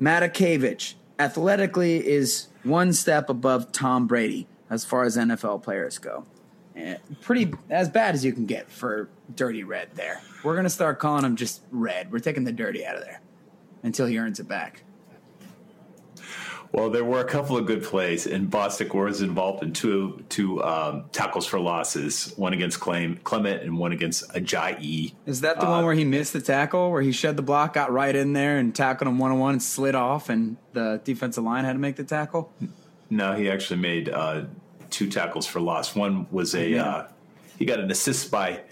Matakevich 0.00 0.94
athletically 1.16 2.04
is 2.04 2.48
one 2.64 2.92
step 2.92 3.30
above 3.30 3.70
Tom 3.70 4.08
Brady 4.08 4.48
as 4.68 4.84
far 4.84 5.04
as 5.04 5.16
NFL 5.16 5.62
players 5.62 5.98
go. 5.98 6.26
And 6.74 6.98
pretty 7.20 7.54
as 7.70 7.88
bad 7.88 8.16
as 8.16 8.24
you 8.24 8.32
can 8.32 8.46
get 8.46 8.68
for 8.68 9.08
dirty 9.32 9.62
red 9.62 9.90
there. 9.94 10.20
We're 10.42 10.56
gonna 10.56 10.70
start 10.70 10.98
calling 10.98 11.24
him 11.24 11.36
just 11.36 11.62
red. 11.70 12.10
We're 12.10 12.18
taking 12.18 12.42
the 12.42 12.52
dirty 12.52 12.84
out 12.84 12.96
of 12.96 13.02
there 13.02 13.20
until 13.84 14.06
he 14.06 14.18
earns 14.18 14.40
it 14.40 14.48
back. 14.48 14.83
Well, 16.74 16.90
there 16.90 17.04
were 17.04 17.20
a 17.20 17.24
couple 17.24 17.56
of 17.56 17.66
good 17.66 17.84
plays, 17.84 18.26
and 18.26 18.50
Bostic 18.50 18.92
was 18.92 19.22
involved 19.22 19.62
in 19.62 19.72
two 19.72 20.24
two 20.28 20.60
um, 20.64 21.04
tackles 21.12 21.46
for 21.46 21.60
losses, 21.60 22.32
one 22.34 22.52
against 22.52 22.80
Claim, 22.80 23.20
Clement 23.22 23.62
and 23.62 23.78
one 23.78 23.92
against 23.92 24.28
Ajayi. 24.30 25.14
Is 25.24 25.42
that 25.42 25.60
the 25.60 25.68
uh, 25.68 25.70
one 25.70 25.84
where 25.84 25.94
he 25.94 26.02
missed 26.02 26.32
the 26.32 26.40
tackle, 26.40 26.90
where 26.90 27.00
he 27.00 27.12
shed 27.12 27.36
the 27.36 27.42
block, 27.42 27.74
got 27.74 27.92
right 27.92 28.16
in 28.16 28.32
there, 28.32 28.58
and 28.58 28.74
tackled 28.74 29.06
him 29.06 29.20
one 29.20 29.30
on 29.30 29.38
one 29.38 29.52
and 29.52 29.62
slid 29.62 29.94
off, 29.94 30.28
and 30.28 30.56
the 30.72 31.00
defensive 31.04 31.44
line 31.44 31.64
had 31.64 31.74
to 31.74 31.78
make 31.78 31.94
the 31.94 32.02
tackle? 32.02 32.52
No, 33.08 33.34
he 33.34 33.48
actually 33.48 33.78
made 33.78 34.08
uh, 34.08 34.46
two 34.90 35.08
tackles 35.08 35.46
for 35.46 35.60
loss. 35.60 35.94
One 35.94 36.26
was 36.32 36.56
a 36.56 36.70
yeah. 36.70 36.84
uh, 36.84 37.08
he 37.56 37.66
got 37.66 37.78
an 37.78 37.88
assist 37.92 38.32
by 38.32 38.62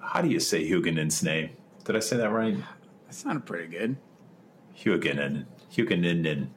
how 0.00 0.20
do 0.20 0.28
you 0.28 0.38
say 0.38 0.68
Huguenin's 0.68 1.22
name? 1.22 1.48
Did 1.82 1.96
I 1.96 2.00
say 2.00 2.18
that 2.18 2.28
right? 2.28 2.58
That 3.06 3.14
sounded 3.14 3.46
pretty 3.46 3.68
good. 3.68 3.96
Huguenin, 4.76 5.46
Huguenin 5.72 6.48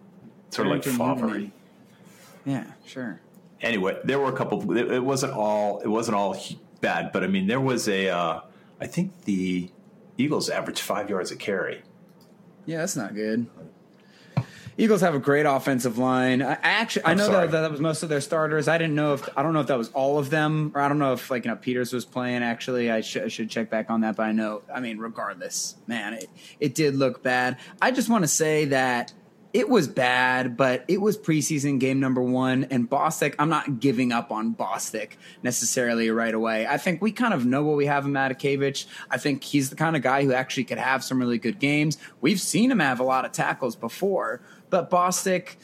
sort 0.49 0.67
of 0.67 0.73
like 0.73 0.83
Favre. 0.83 1.51
Yeah, 2.45 2.65
sure. 2.85 3.21
Anyway, 3.61 3.97
there 4.03 4.19
were 4.19 4.29
a 4.29 4.35
couple. 4.35 4.77
It, 4.77 4.91
it, 4.91 5.03
wasn't 5.03 5.33
all. 5.33 5.79
It 5.79 5.87
wasn't 5.87 6.15
all 6.15 6.37
bad, 6.81 7.11
but 7.11 7.23
I 7.23 7.27
mean, 7.27 7.47
there 7.47 7.59
was 7.59 7.87
a. 7.87 8.09
Uh, 8.09 8.41
I 8.79 8.87
think 8.87 9.25
the 9.25 9.69
Eagles 10.17 10.49
averaged 10.49 10.79
five 10.79 11.09
yards 11.09 11.31
a 11.31 11.35
carry. 11.35 11.81
Yeah, 12.65 12.79
that's 12.79 12.95
not 12.95 13.15
good. 13.15 13.47
Eagles 14.79 15.01
have 15.01 15.13
a 15.13 15.19
great 15.19 15.45
offensive 15.45 15.97
line. 15.97 16.41
I 16.41 16.57
actually, 16.61 17.03
i 17.03 17.13
know 17.13 17.29
that, 17.29 17.51
that 17.51 17.69
was 17.69 17.81
most 17.81 18.01
of 18.01 18.07
their 18.07 18.21
starters. 18.21 18.69
I 18.69 18.77
didn't 18.77 18.95
know 18.95 19.13
if 19.13 19.27
I 19.37 19.43
don't 19.43 19.51
know 19.51 19.59
if 19.59 19.67
that 19.67 19.77
was 19.77 19.89
all 19.89 20.17
of 20.17 20.29
them, 20.29 20.71
or 20.73 20.79
I 20.79 20.87
don't 20.87 20.99
know 20.99 21.11
if 21.11 21.29
like 21.29 21.43
you 21.43 21.51
know 21.51 21.57
Peters 21.57 21.91
was 21.91 22.05
playing. 22.05 22.43
Actually, 22.43 22.89
I, 22.89 23.01
sh- 23.01 23.17
I 23.17 23.27
should 23.27 23.49
check 23.49 23.69
back 23.69 23.89
on 23.89 24.01
that. 24.01 24.15
But 24.15 24.27
I 24.27 24.31
know, 24.31 24.61
I 24.73 24.79
mean, 24.79 24.97
regardless, 24.97 25.75
man, 25.85 26.13
it 26.13 26.29
it 26.61 26.75
did 26.75 26.95
look 26.95 27.21
bad. 27.21 27.57
I 27.81 27.91
just 27.91 28.07
want 28.07 28.23
to 28.23 28.29
say 28.29 28.65
that 28.65 29.11
it 29.51 29.67
was 29.67 29.87
bad, 29.87 30.55
but 30.55 30.85
it 30.87 31.01
was 31.01 31.17
preseason 31.17 31.79
game 31.79 31.99
number 31.99 32.21
one. 32.21 32.65
And 32.65 32.89
Bostic, 32.89 33.33
I'm 33.39 33.49
not 33.49 33.79
giving 33.79 34.11
up 34.11 34.31
on 34.31 34.53
Bostic 34.53 35.13
necessarily 35.41 36.11
right 36.11 36.33
away. 36.33 36.67
I 36.67 36.77
think 36.77 37.01
we 37.01 37.11
kind 37.11 37.33
of 37.33 37.45
know 37.45 37.63
what 37.63 37.75
we 37.75 37.87
have 37.87 38.05
in 38.05 38.11
Matakevich. 38.11 38.85
I 39.09 39.17
think 39.17 39.43
he's 39.43 39.71
the 39.71 39.75
kind 39.75 39.95
of 39.95 40.03
guy 40.03 40.23
who 40.23 40.33
actually 40.33 40.65
could 40.65 40.77
have 40.77 41.03
some 41.03 41.19
really 41.19 41.39
good 41.39 41.59
games. 41.59 41.97
We've 42.21 42.39
seen 42.39 42.69
him 42.69 42.79
have 42.79 42.99
a 42.99 43.03
lot 43.03 43.25
of 43.25 43.31
tackles 43.31 43.75
before, 43.75 44.41
but 44.69 44.91
Bostic 44.91 45.55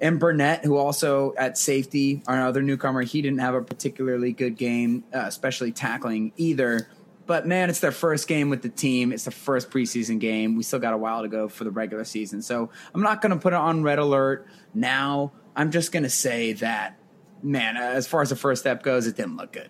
and 0.00 0.18
Burnett, 0.18 0.64
who 0.64 0.76
also 0.76 1.34
at 1.36 1.58
safety, 1.58 2.22
our 2.26 2.44
other 2.46 2.62
newcomer, 2.62 3.02
he 3.02 3.22
didn't 3.22 3.38
have 3.38 3.54
a 3.54 3.62
particularly 3.62 4.32
good 4.32 4.56
game, 4.56 5.04
uh, 5.14 5.18
especially 5.26 5.72
tackling 5.72 6.32
either. 6.36 6.88
But 7.28 7.46
man, 7.46 7.68
it's 7.68 7.80
their 7.80 7.92
first 7.92 8.26
game 8.26 8.48
with 8.48 8.62
the 8.62 8.70
team. 8.70 9.12
It's 9.12 9.24
the 9.24 9.30
first 9.30 9.68
preseason 9.70 10.18
game. 10.18 10.56
We 10.56 10.62
still 10.62 10.78
got 10.78 10.94
a 10.94 10.96
while 10.96 11.20
to 11.20 11.28
go 11.28 11.46
for 11.46 11.64
the 11.64 11.70
regular 11.70 12.04
season. 12.04 12.40
So 12.40 12.70
I'm 12.94 13.02
not 13.02 13.20
going 13.20 13.32
to 13.32 13.38
put 13.38 13.52
it 13.52 13.56
on 13.56 13.82
red 13.82 13.98
alert 13.98 14.46
now. 14.72 15.32
I'm 15.54 15.70
just 15.70 15.92
going 15.92 16.04
to 16.04 16.10
say 16.10 16.54
that, 16.54 16.98
man, 17.42 17.76
as 17.76 18.06
far 18.06 18.22
as 18.22 18.30
the 18.30 18.36
first 18.36 18.62
step 18.62 18.82
goes, 18.82 19.06
it 19.06 19.14
didn't 19.14 19.36
look 19.36 19.52
good. 19.52 19.68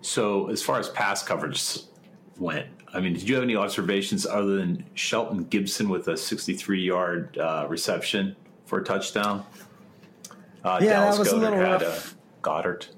So 0.00 0.48
as 0.50 0.64
far 0.64 0.80
as 0.80 0.88
pass 0.88 1.22
coverage 1.22 1.78
went, 2.40 2.66
I 2.92 2.98
mean, 2.98 3.12
did 3.12 3.28
you 3.28 3.36
have 3.36 3.44
any 3.44 3.54
observations 3.54 4.26
other 4.26 4.56
than 4.56 4.84
Shelton 4.94 5.44
Gibson 5.44 5.88
with 5.88 6.08
a 6.08 6.16
63 6.16 6.82
yard 6.82 7.38
uh, 7.38 7.66
reception 7.68 8.34
for 8.66 8.80
a 8.80 8.84
touchdown? 8.84 9.46
Uh, 10.64 10.80
yeah, 10.82 10.94
Dallas 10.94 11.18
that 11.18 11.20
was 11.20 11.28
Goedert 11.28 11.36
a 11.36 11.36
little 11.36 11.58
rough. 11.60 12.14
Uh, 12.14 12.16
Goedert. 12.42 12.88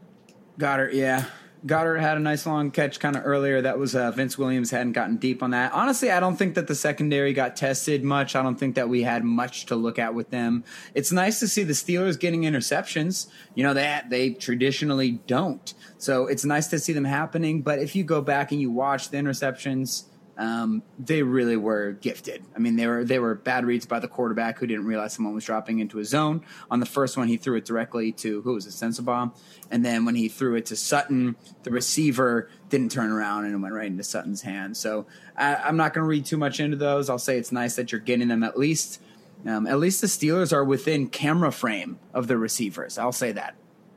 Goedert, 0.58 0.94
yeah. 0.94 1.26
Goedert 1.66 2.00
had 2.00 2.16
a 2.16 2.20
nice 2.20 2.46
long 2.46 2.70
catch 2.70 3.00
kind 3.00 3.16
of 3.16 3.22
earlier. 3.26 3.60
That 3.60 3.78
was 3.78 3.96
uh, 3.96 4.10
Vince 4.12 4.38
Williams 4.38 4.70
hadn't 4.70 4.92
gotten 4.92 5.16
deep 5.16 5.42
on 5.42 5.50
that. 5.50 5.72
Honestly, 5.72 6.10
I 6.10 6.20
don't 6.20 6.36
think 6.36 6.54
that 6.54 6.68
the 6.68 6.74
secondary 6.74 7.32
got 7.32 7.56
tested 7.56 8.04
much. 8.04 8.36
I 8.36 8.42
don't 8.42 8.56
think 8.56 8.76
that 8.76 8.88
we 8.88 9.02
had 9.02 9.24
much 9.24 9.66
to 9.66 9.76
look 9.76 9.98
at 9.98 10.14
with 10.14 10.30
them. 10.30 10.64
It's 10.94 11.10
nice 11.10 11.40
to 11.40 11.48
see 11.48 11.64
the 11.64 11.72
Steelers 11.72 12.18
getting 12.18 12.42
interceptions. 12.42 13.26
You 13.54 13.64
know, 13.64 13.74
they 13.74 14.00
they 14.08 14.30
traditionally 14.30 15.12
don't. 15.26 15.74
So 15.98 16.26
it's 16.26 16.44
nice 16.44 16.68
to 16.68 16.78
see 16.78 16.92
them 16.92 17.04
happening. 17.04 17.62
But 17.62 17.80
if 17.80 17.96
you 17.96 18.04
go 18.04 18.20
back 18.20 18.52
and 18.52 18.60
you 18.60 18.70
watch 18.70 19.10
the 19.10 19.16
interceptions, 19.16 20.04
um, 20.38 20.82
they 20.98 21.22
really 21.22 21.56
were 21.56 21.92
gifted. 21.92 22.44
I 22.54 22.58
mean, 22.58 22.76
they 22.76 22.86
were 22.86 23.04
they 23.04 23.18
were 23.18 23.34
bad 23.34 23.64
reads 23.64 23.86
by 23.86 24.00
the 24.00 24.08
quarterback 24.08 24.58
who 24.58 24.66
didn't 24.66 24.84
realize 24.84 25.14
someone 25.14 25.34
was 25.34 25.44
dropping 25.44 25.78
into 25.78 25.98
a 25.98 26.04
zone. 26.04 26.42
On 26.70 26.80
the 26.80 26.86
first 26.86 27.16
one, 27.16 27.28
he 27.28 27.36
threw 27.36 27.56
it 27.56 27.64
directly 27.64 28.12
to 28.12 28.42
who 28.42 28.54
was 28.54 28.66
a 28.66 28.68
it, 28.68 28.72
Sensabaugh, 28.72 29.34
and 29.70 29.84
then 29.84 30.04
when 30.04 30.14
he 30.14 30.28
threw 30.28 30.54
it 30.54 30.66
to 30.66 30.76
Sutton, 30.76 31.36
the 31.62 31.70
receiver 31.70 32.50
didn't 32.68 32.92
turn 32.92 33.10
around 33.10 33.46
and 33.46 33.54
it 33.54 33.58
went 33.58 33.74
right 33.74 33.86
into 33.86 34.04
Sutton's 34.04 34.42
hand. 34.42 34.76
So 34.76 35.06
I, 35.36 35.56
I'm 35.56 35.76
not 35.76 35.94
going 35.94 36.04
to 36.04 36.08
read 36.08 36.26
too 36.26 36.36
much 36.36 36.60
into 36.60 36.76
those. 36.76 37.08
I'll 37.08 37.18
say 37.18 37.38
it's 37.38 37.52
nice 37.52 37.76
that 37.76 37.92
you're 37.92 38.00
getting 38.00 38.28
them 38.28 38.42
at 38.42 38.58
least. 38.58 39.00
Um, 39.46 39.66
at 39.66 39.78
least 39.78 40.00
the 40.00 40.06
Steelers 40.06 40.52
are 40.52 40.64
within 40.64 41.08
camera 41.08 41.52
frame 41.52 41.98
of 42.12 42.26
the 42.26 42.36
receivers. 42.36 42.98
I'll 42.98 43.12
say 43.12 43.32
that 43.32 43.54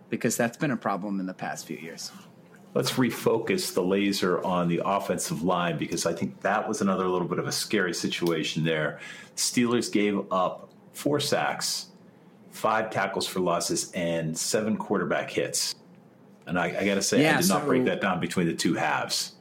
because 0.09 0.37
that's 0.37 0.57
been 0.57 0.71
a 0.71 0.77
problem 0.77 1.19
in 1.19 1.25
the 1.25 1.33
past 1.33 1.65
few 1.65 1.77
years 1.77 2.11
let's 2.79 2.91
refocus 2.91 3.73
the 3.73 3.83
laser 3.83 4.41
on 4.45 4.69
the 4.69 4.81
offensive 4.85 5.43
line 5.43 5.77
because 5.77 6.05
I 6.05 6.13
think 6.13 6.39
that 6.43 6.65
was 6.65 6.79
another 6.79 7.09
little 7.09 7.27
bit 7.27 7.37
of 7.37 7.45
a 7.45 7.51
scary 7.51 7.93
situation 7.93 8.63
there. 8.63 9.01
Steelers 9.35 9.91
gave 9.91 10.31
up 10.31 10.69
four 10.93 11.19
sacks, 11.19 11.87
five 12.51 12.89
tackles 12.89 13.27
for 13.27 13.41
losses, 13.41 13.91
and 13.91 14.37
seven 14.37 14.77
quarterback 14.77 15.29
hits. 15.29 15.75
And 16.47 16.57
I, 16.57 16.67
I 16.67 16.85
got 16.85 16.95
to 16.95 17.01
say, 17.01 17.21
yeah, 17.21 17.37
I 17.37 17.41
did 17.41 17.49
not 17.49 17.65
break 17.65 17.83
that 17.83 17.99
down 17.99 18.21
between 18.21 18.47
the 18.47 18.55
two 18.55 18.75
halves. 18.75 19.33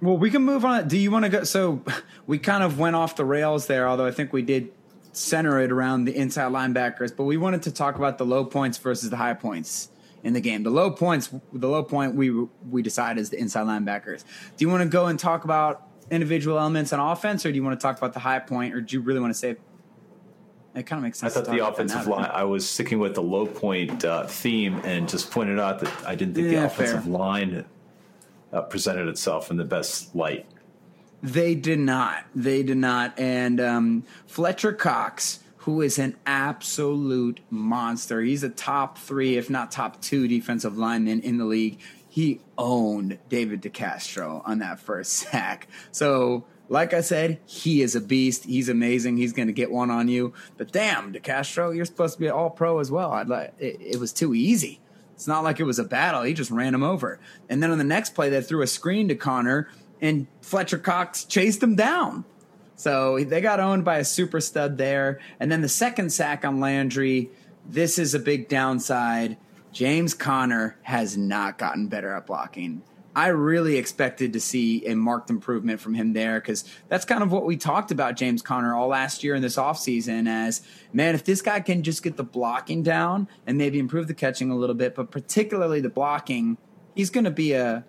Well, 0.00 0.16
we 0.16 0.30
can 0.30 0.44
move 0.44 0.64
on. 0.64 0.86
Do 0.86 0.96
you 0.96 1.10
want 1.10 1.24
to 1.24 1.30
go? 1.30 1.42
So 1.42 1.82
we 2.28 2.38
kind 2.38 2.62
of 2.62 2.78
went 2.78 2.94
off 2.94 3.16
the 3.16 3.24
rails 3.24 3.66
there, 3.66 3.88
although 3.88 4.06
I 4.06 4.12
think 4.12 4.32
we 4.32 4.42
did 4.42 4.70
center 5.10 5.58
it 5.58 5.72
around 5.72 6.04
the 6.04 6.14
inside 6.14 6.52
linebackers, 6.52 7.16
but 7.16 7.24
we 7.24 7.38
wanted 7.38 7.64
to 7.64 7.72
talk 7.72 7.96
about 7.96 8.18
the 8.18 8.24
low 8.24 8.44
points 8.44 8.78
versus 8.78 9.10
the 9.10 9.16
high 9.16 9.34
points 9.34 9.88
in 10.22 10.32
the 10.32 10.40
game. 10.40 10.62
The 10.62 10.70
low 10.70 10.90
points, 10.90 11.30
the 11.52 11.68
low 11.68 11.82
point 11.82 12.14
we 12.14 12.30
we 12.68 12.82
decide 12.82 13.18
is 13.18 13.30
the 13.30 13.38
inside 13.38 13.66
linebackers. 13.66 14.24
Do 14.56 14.64
you 14.64 14.68
want 14.68 14.82
to 14.82 14.88
go 14.88 15.06
and 15.06 15.18
talk 15.18 15.44
about 15.44 15.86
individual 16.10 16.58
elements 16.58 16.92
on 16.92 17.00
offense, 17.00 17.44
or 17.44 17.50
do 17.50 17.56
you 17.56 17.64
want 17.64 17.78
to 17.78 17.82
talk 17.82 17.98
about 17.98 18.12
the 18.12 18.20
high 18.20 18.38
point, 18.38 18.74
or 18.74 18.80
do 18.80 18.96
you 18.96 19.02
really 19.02 19.20
want 19.20 19.32
to 19.32 19.38
say? 19.38 19.56
It 20.74 20.86
kind 20.86 20.98
of 20.98 21.02
makes 21.02 21.18
sense. 21.18 21.36
I 21.36 21.42
thought 21.42 21.52
the 21.52 21.66
offensive 21.66 22.06
line. 22.06 22.30
I 22.32 22.44
was 22.44 22.68
sticking 22.68 22.98
with 22.98 23.14
the 23.14 23.22
low 23.22 23.46
point 23.46 24.04
uh, 24.04 24.26
theme, 24.26 24.80
and 24.84 25.08
just 25.08 25.30
pointed 25.30 25.58
out 25.58 25.80
that 25.80 26.06
I 26.06 26.14
didn't 26.14 26.34
think 26.34 26.52
yeah, 26.52 26.60
the 26.60 26.66
offensive 26.66 27.04
fair. 27.04 27.12
line 27.12 27.64
uh, 28.52 28.62
presented 28.62 29.08
itself 29.08 29.50
in 29.50 29.56
the 29.56 29.64
best 29.64 30.14
light. 30.14 30.46
They 31.22 31.54
did 31.54 31.80
not. 31.80 32.24
They 32.34 32.62
did 32.62 32.76
not. 32.76 33.18
And 33.18 33.60
um, 33.60 34.04
Fletcher 34.26 34.72
Cox 34.72 35.40
who 35.58 35.82
is 35.82 35.98
an 35.98 36.16
absolute 36.24 37.40
monster. 37.50 38.20
He's 38.20 38.42
a 38.42 38.48
top 38.48 38.96
three, 38.98 39.36
if 39.36 39.50
not 39.50 39.72
top 39.72 40.00
two, 40.00 40.28
defensive 40.28 40.78
lineman 40.78 41.20
in 41.20 41.38
the 41.38 41.44
league. 41.44 41.78
He 42.08 42.40
owned 42.56 43.18
David 43.28 43.62
DeCastro 43.62 44.42
on 44.46 44.58
that 44.58 44.80
first 44.80 45.12
sack. 45.14 45.68
So, 45.90 46.44
like 46.68 46.92
I 46.92 47.00
said, 47.00 47.40
he 47.46 47.82
is 47.82 47.96
a 47.96 48.00
beast. 48.00 48.44
He's 48.44 48.68
amazing. 48.68 49.16
He's 49.16 49.32
going 49.32 49.48
to 49.48 49.54
get 49.54 49.70
one 49.70 49.90
on 49.90 50.08
you. 50.08 50.32
But 50.56 50.70
damn, 50.70 51.12
DeCastro, 51.12 51.74
you're 51.74 51.84
supposed 51.84 52.14
to 52.14 52.20
be 52.20 52.26
an 52.26 52.32
all 52.32 52.50
pro 52.50 52.78
as 52.78 52.90
well. 52.90 53.12
I'd 53.12 53.28
like, 53.28 53.54
it, 53.58 53.78
it 53.80 54.00
was 54.00 54.12
too 54.12 54.34
easy 54.34 54.80
It's 55.14 55.26
not 55.26 55.44
like 55.44 55.60
it 55.60 55.64
was 55.64 55.78
a 55.78 55.84
battle. 55.84 56.22
He 56.22 56.34
just 56.34 56.50
ran 56.50 56.74
him 56.74 56.82
over. 56.82 57.18
And 57.48 57.62
then 57.62 57.70
on 57.70 57.78
the 57.78 57.84
next 57.84 58.14
play, 58.14 58.30
they 58.30 58.42
threw 58.42 58.62
a 58.62 58.66
screen 58.66 59.08
to 59.08 59.14
Conner, 59.14 59.68
and 60.00 60.26
Fletcher 60.40 60.78
Cox 60.78 61.24
chased 61.24 61.62
him 61.62 61.74
down. 61.74 62.24
So 62.78 63.18
they 63.18 63.40
got 63.40 63.58
owned 63.58 63.84
by 63.84 63.98
a 63.98 64.04
super 64.04 64.40
stud 64.40 64.78
there. 64.78 65.18
And 65.40 65.50
then 65.50 65.62
the 65.62 65.68
second 65.68 66.10
sack 66.10 66.44
on 66.44 66.60
Landry, 66.60 67.28
this 67.68 67.98
is 67.98 68.14
a 68.14 68.20
big 68.20 68.48
downside. 68.48 69.36
James 69.72 70.14
Conner 70.14 70.78
has 70.82 71.16
not 71.16 71.58
gotten 71.58 71.88
better 71.88 72.14
at 72.14 72.26
blocking. 72.26 72.82
I 73.16 73.28
really 73.28 73.76
expected 73.78 74.32
to 74.34 74.40
see 74.40 74.86
a 74.86 74.94
marked 74.94 75.28
improvement 75.28 75.80
from 75.80 75.94
him 75.94 76.12
there 76.12 76.40
because 76.40 76.64
that's 76.88 77.04
kind 77.04 77.24
of 77.24 77.32
what 77.32 77.44
we 77.44 77.56
talked 77.56 77.90
about 77.90 78.14
James 78.14 78.42
Conner 78.42 78.76
all 78.76 78.86
last 78.86 79.24
year 79.24 79.34
in 79.34 79.42
this 79.42 79.56
offseason 79.56 80.28
as 80.28 80.62
man, 80.92 81.16
if 81.16 81.24
this 81.24 81.42
guy 81.42 81.58
can 81.58 81.82
just 81.82 82.04
get 82.04 82.16
the 82.16 82.22
blocking 82.22 82.84
down 82.84 83.26
and 83.44 83.58
maybe 83.58 83.80
improve 83.80 84.06
the 84.06 84.14
catching 84.14 84.52
a 84.52 84.56
little 84.56 84.76
bit, 84.76 84.94
but 84.94 85.10
particularly 85.10 85.80
the 85.80 85.88
blocking, 85.88 86.58
he's 86.94 87.10
going 87.10 87.24
to 87.24 87.32
be 87.32 87.54
a, 87.54 87.84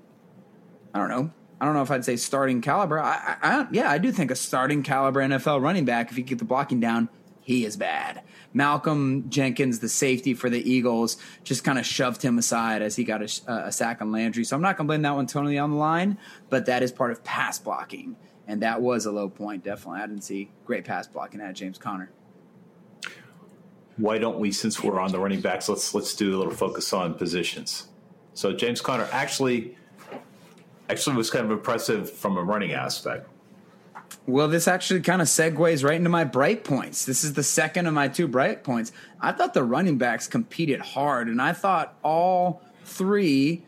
I 0.96 0.98
don't 0.98 1.10
know, 1.10 1.32
I 1.60 1.66
don't 1.66 1.74
know 1.74 1.82
if 1.82 1.92
I'd 1.92 2.06
say 2.06 2.16
starting 2.16 2.62
caliber. 2.62 3.00
I, 3.00 3.38
I, 3.42 3.62
I, 3.62 3.68
yeah, 3.72 3.90
I 3.92 3.98
do 3.98 4.12
think 4.12 4.32
a 4.32 4.36
starting 4.36 4.82
caliber 4.82 5.22
NFL 5.22 5.62
running 5.62 5.86
back, 5.86 6.10
if 6.12 6.18
you 6.18 6.24
get 6.24 6.40
the 6.40 6.46
blocking 6.46 6.80
down, 6.80 7.10
he 7.42 7.66
is 7.66 7.76
bad. 7.76 8.22
Malcolm 8.54 9.30
Jenkins, 9.30 9.80
the 9.80 9.90
safety 9.90 10.34
for 10.34 10.50
the 10.50 10.70
Eagles, 10.70 11.18
just 11.44 11.64
kind 11.64 11.78
of 11.78 11.86
shoved 11.86 12.22
him 12.22 12.38
aside 12.38 12.82
as 12.82 12.96
he 12.96 13.04
got 13.04 13.22
a, 13.22 13.68
a 13.68 13.72
sack 13.72 14.02
on 14.02 14.12
Landry. 14.12 14.44
So 14.44 14.56
I'm 14.56 14.62
not 14.62 14.78
going 14.78 14.88
to 14.88 14.90
blame 14.90 15.02
that 15.04 15.16
one 15.16 15.28
totally 15.28 15.58
on 15.58 15.72
the 15.72 15.78
line, 15.78 16.18
but 16.50 16.66
that 16.68 16.82
is 16.82 16.92
part 16.92 17.12
of 17.12 17.24
pass 17.24 17.60
blocking. 17.60 18.16
And 18.48 18.64
that 18.64 18.82
was 18.82 19.06
a 19.06 19.12
low 19.12 19.30
point, 19.30 19.64
definitely. 19.64 20.02
I 20.02 20.08
didn't 20.08 20.24
see 20.24 20.52
great 20.66 20.86
pass 20.86 21.08
blocking 21.08 21.42
at 21.42 21.54
James 21.56 21.78
Conner. 21.78 22.10
Why 23.98 24.18
don't 24.18 24.40
we, 24.40 24.52
since 24.52 24.82
we're 24.82 25.00
on 25.00 25.12
the 25.12 25.20
running 25.20 25.42
backs, 25.42 25.68
let's 25.68 25.94
let's 25.94 26.16
do 26.16 26.36
a 26.36 26.38
little 26.38 26.54
focus 26.54 26.94
on 26.94 27.16
positions. 27.16 27.90
So 28.34 28.54
James 28.54 28.80
Conner 28.80 29.10
actually 29.12 29.76
actually 30.90 31.16
was 31.16 31.30
kind 31.30 31.46
of 31.46 31.52
impressive 31.52 32.10
from 32.10 32.38
a 32.38 32.44
running 32.44 32.74
aspect. 32.74 33.30
Well, 34.26 34.48
this 34.48 34.68
actually 34.68 35.02
kind 35.02 35.22
of 35.22 35.28
segues 35.28 35.84
right 35.84 35.96
into 35.96 36.10
my 36.10 36.24
bright 36.24 36.64
points. 36.64 37.06
This 37.06 37.24
is 37.24 37.34
the 37.34 37.44
second 37.44 37.88
of 37.88 37.94
my 37.94 38.08
two 38.08 38.28
bright 38.28 38.64
points. 38.64 38.92
I 39.22 39.32
thought 39.32 39.54
the 39.54 39.64
running 39.64 39.98
backs 39.98 40.28
competed 40.28 40.82
hard, 40.82 41.28
and 41.28 41.42
I 41.42 41.54
thought 41.54 41.98
all 42.04 42.62
three. 42.86 43.64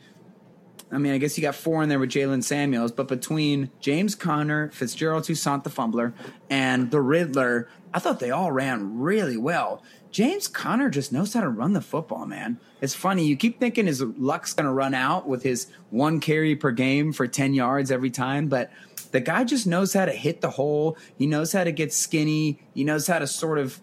I 0.92 0.98
mean, 0.98 1.14
I 1.14 1.18
guess 1.18 1.38
you 1.38 1.42
got 1.42 1.56
four 1.56 1.82
in 1.82 1.90
there 1.90 2.00
with 2.00 2.10
Jaylen 2.10 2.44
Samuels, 2.44 2.92
but 2.92 3.08
between 3.08 3.72
James 3.80 4.14
Conner, 4.14 4.70
Fitzgerald 4.72 5.24
Toussaint, 5.24 5.64
the 5.64 5.70
fumbler, 5.70 6.14
and 6.50 6.92
the 6.92 7.00
Riddler, 7.00 7.70
I 7.94 8.00
thought 8.00 8.20
they 8.20 8.32
all 8.32 8.52
ran 8.52 9.00
really 9.00 9.38
well. 9.38 9.82
James 10.12 10.50
Conner 10.50 10.90
just 10.90 11.14
knows 11.14 11.34
how 11.34 11.42
to 11.42 11.48
run 11.48 11.72
the 11.72 11.82
football, 11.82 12.26
man. 12.26 12.60
It's 12.82 12.94
funny. 12.94 13.26
You 13.26 13.38
keep 13.38 13.60
thinking 13.60 13.86
his 13.88 14.02
luck's 14.02 14.54
going 14.54 14.66
to 14.66 14.72
run 14.72 14.94
out 14.94 15.28
with 15.28 15.44
his 15.44 15.68
one 15.90 16.20
carry 16.20 16.56
per 16.56 16.72
game 16.72 17.14
for 17.14 17.28
10 17.28 17.54
yards 17.54 17.92
every 17.92 18.10
time, 18.10 18.48
but 18.48 18.70
the 19.12 19.22
guy 19.22 19.46
just 19.46 19.68
knows 19.68 19.94
how 19.94 20.06
to 20.06 20.12
hit 20.12 20.42
the 20.42 20.52
hole. 20.52 20.98
He 21.18 21.28
knows 21.28 21.54
how 21.54 21.64
to 21.64 21.72
get 21.72 21.94
skinny. 21.94 22.60
He 22.74 22.84
knows 22.84 23.08
how 23.08 23.20
to 23.20 23.28
sort 23.28 23.58
of 23.58 23.80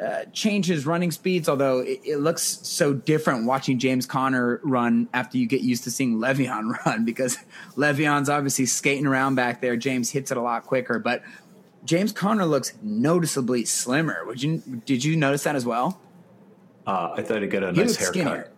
uh, 0.00 0.24
change 0.32 0.66
his 0.66 0.86
running 0.86 1.10
speeds, 1.10 1.48
although 1.48 1.80
it, 1.80 2.00
it, 2.04 2.16
looks 2.16 2.42
so 2.42 2.94
different 2.94 3.44
watching 3.44 3.78
James 3.78 4.06
Conner 4.06 4.60
run 4.62 5.08
after 5.12 5.36
you 5.36 5.46
get 5.46 5.60
used 5.60 5.84
to 5.84 5.90
seeing 5.90 6.16
Le'Veon 6.16 6.72
run 6.86 7.04
because 7.04 7.36
Le'Veon's 7.76 8.30
obviously 8.30 8.66
skating 8.66 9.06
around 9.06 9.34
back 9.34 9.60
there. 9.60 9.76
James 9.76 10.10
hits 10.10 10.30
it 10.30 10.38
a 10.38 10.40
lot 10.40 10.64
quicker, 10.64 10.98
but 10.98 11.22
James 11.84 12.12
Conner 12.12 12.46
looks 12.46 12.72
noticeably 12.82 13.64
slimmer. 13.64 14.24
Would 14.24 14.42
you 14.42 14.58
did 14.86 15.04
you 15.04 15.16
notice 15.16 15.44
that 15.44 15.54
as 15.54 15.66
well? 15.66 16.00
Uh, 16.86 17.14
I 17.16 17.22
thought 17.22 17.42
he 17.42 17.48
got 17.48 17.62
a 17.62 17.72
nice 17.72 17.96
haircut. 17.96 18.14
Skinnier. 18.14 18.50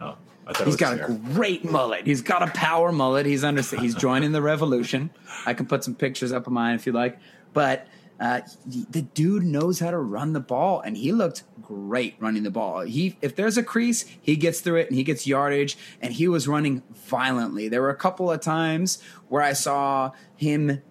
Oh, 0.00 0.16
he's 0.64 0.76
got 0.76 1.00
a 1.00 1.12
great 1.32 1.64
mullet. 1.64 2.06
He's 2.06 2.22
got 2.22 2.42
a 2.42 2.52
power 2.52 2.92
mullet. 2.92 3.26
He's 3.26 3.42
under. 3.42 3.62
He's 3.62 3.94
joining 3.94 4.32
the 4.32 4.42
revolution. 4.42 5.10
I 5.44 5.54
can 5.54 5.66
put 5.66 5.82
some 5.82 5.94
pictures 5.94 6.32
up 6.32 6.46
of 6.46 6.52
mine 6.52 6.76
if 6.76 6.86
you 6.86 6.92
like. 6.92 7.18
But 7.52 7.86
uh, 8.20 8.42
the 8.66 9.02
dude 9.02 9.42
knows 9.42 9.80
how 9.80 9.90
to 9.90 9.98
run 9.98 10.32
the 10.32 10.40
ball, 10.40 10.80
and 10.80 10.96
he 10.96 11.12
looked 11.12 11.42
great 11.60 12.14
running 12.20 12.44
the 12.44 12.50
ball. 12.50 12.80
He, 12.80 13.16
if 13.20 13.34
there's 13.34 13.58
a 13.58 13.62
crease, 13.62 14.04
he 14.20 14.36
gets 14.36 14.60
through 14.60 14.76
it 14.76 14.88
and 14.88 14.96
he 14.96 15.02
gets 15.02 15.26
yardage, 15.26 15.76
and 16.00 16.12
he 16.12 16.28
was 16.28 16.46
running 16.46 16.82
violently. 16.94 17.68
There 17.68 17.82
were 17.82 17.90
a 17.90 17.96
couple 17.96 18.30
of 18.30 18.40
times 18.40 19.02
where 19.28 19.42
I 19.42 19.52
saw 19.52 20.12
him 20.36 20.82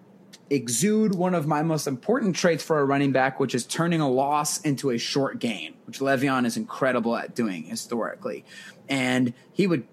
exude 0.50 1.14
one 1.14 1.34
of 1.34 1.46
my 1.46 1.62
most 1.62 1.86
important 1.86 2.36
traits 2.36 2.62
for 2.62 2.78
a 2.78 2.84
running 2.84 3.12
back, 3.12 3.40
which 3.40 3.54
is 3.54 3.64
turning 3.64 4.00
a 4.00 4.08
loss 4.08 4.60
into 4.60 4.90
a 4.90 4.98
short 4.98 5.38
gain, 5.38 5.74
which 5.86 6.00
Le'Veon 6.00 6.44
is 6.44 6.56
incredible 6.56 7.16
at 7.16 7.34
doing 7.34 7.64
historically. 7.64 8.44
And 8.88 9.32
he 9.52 9.66
would, 9.66 9.86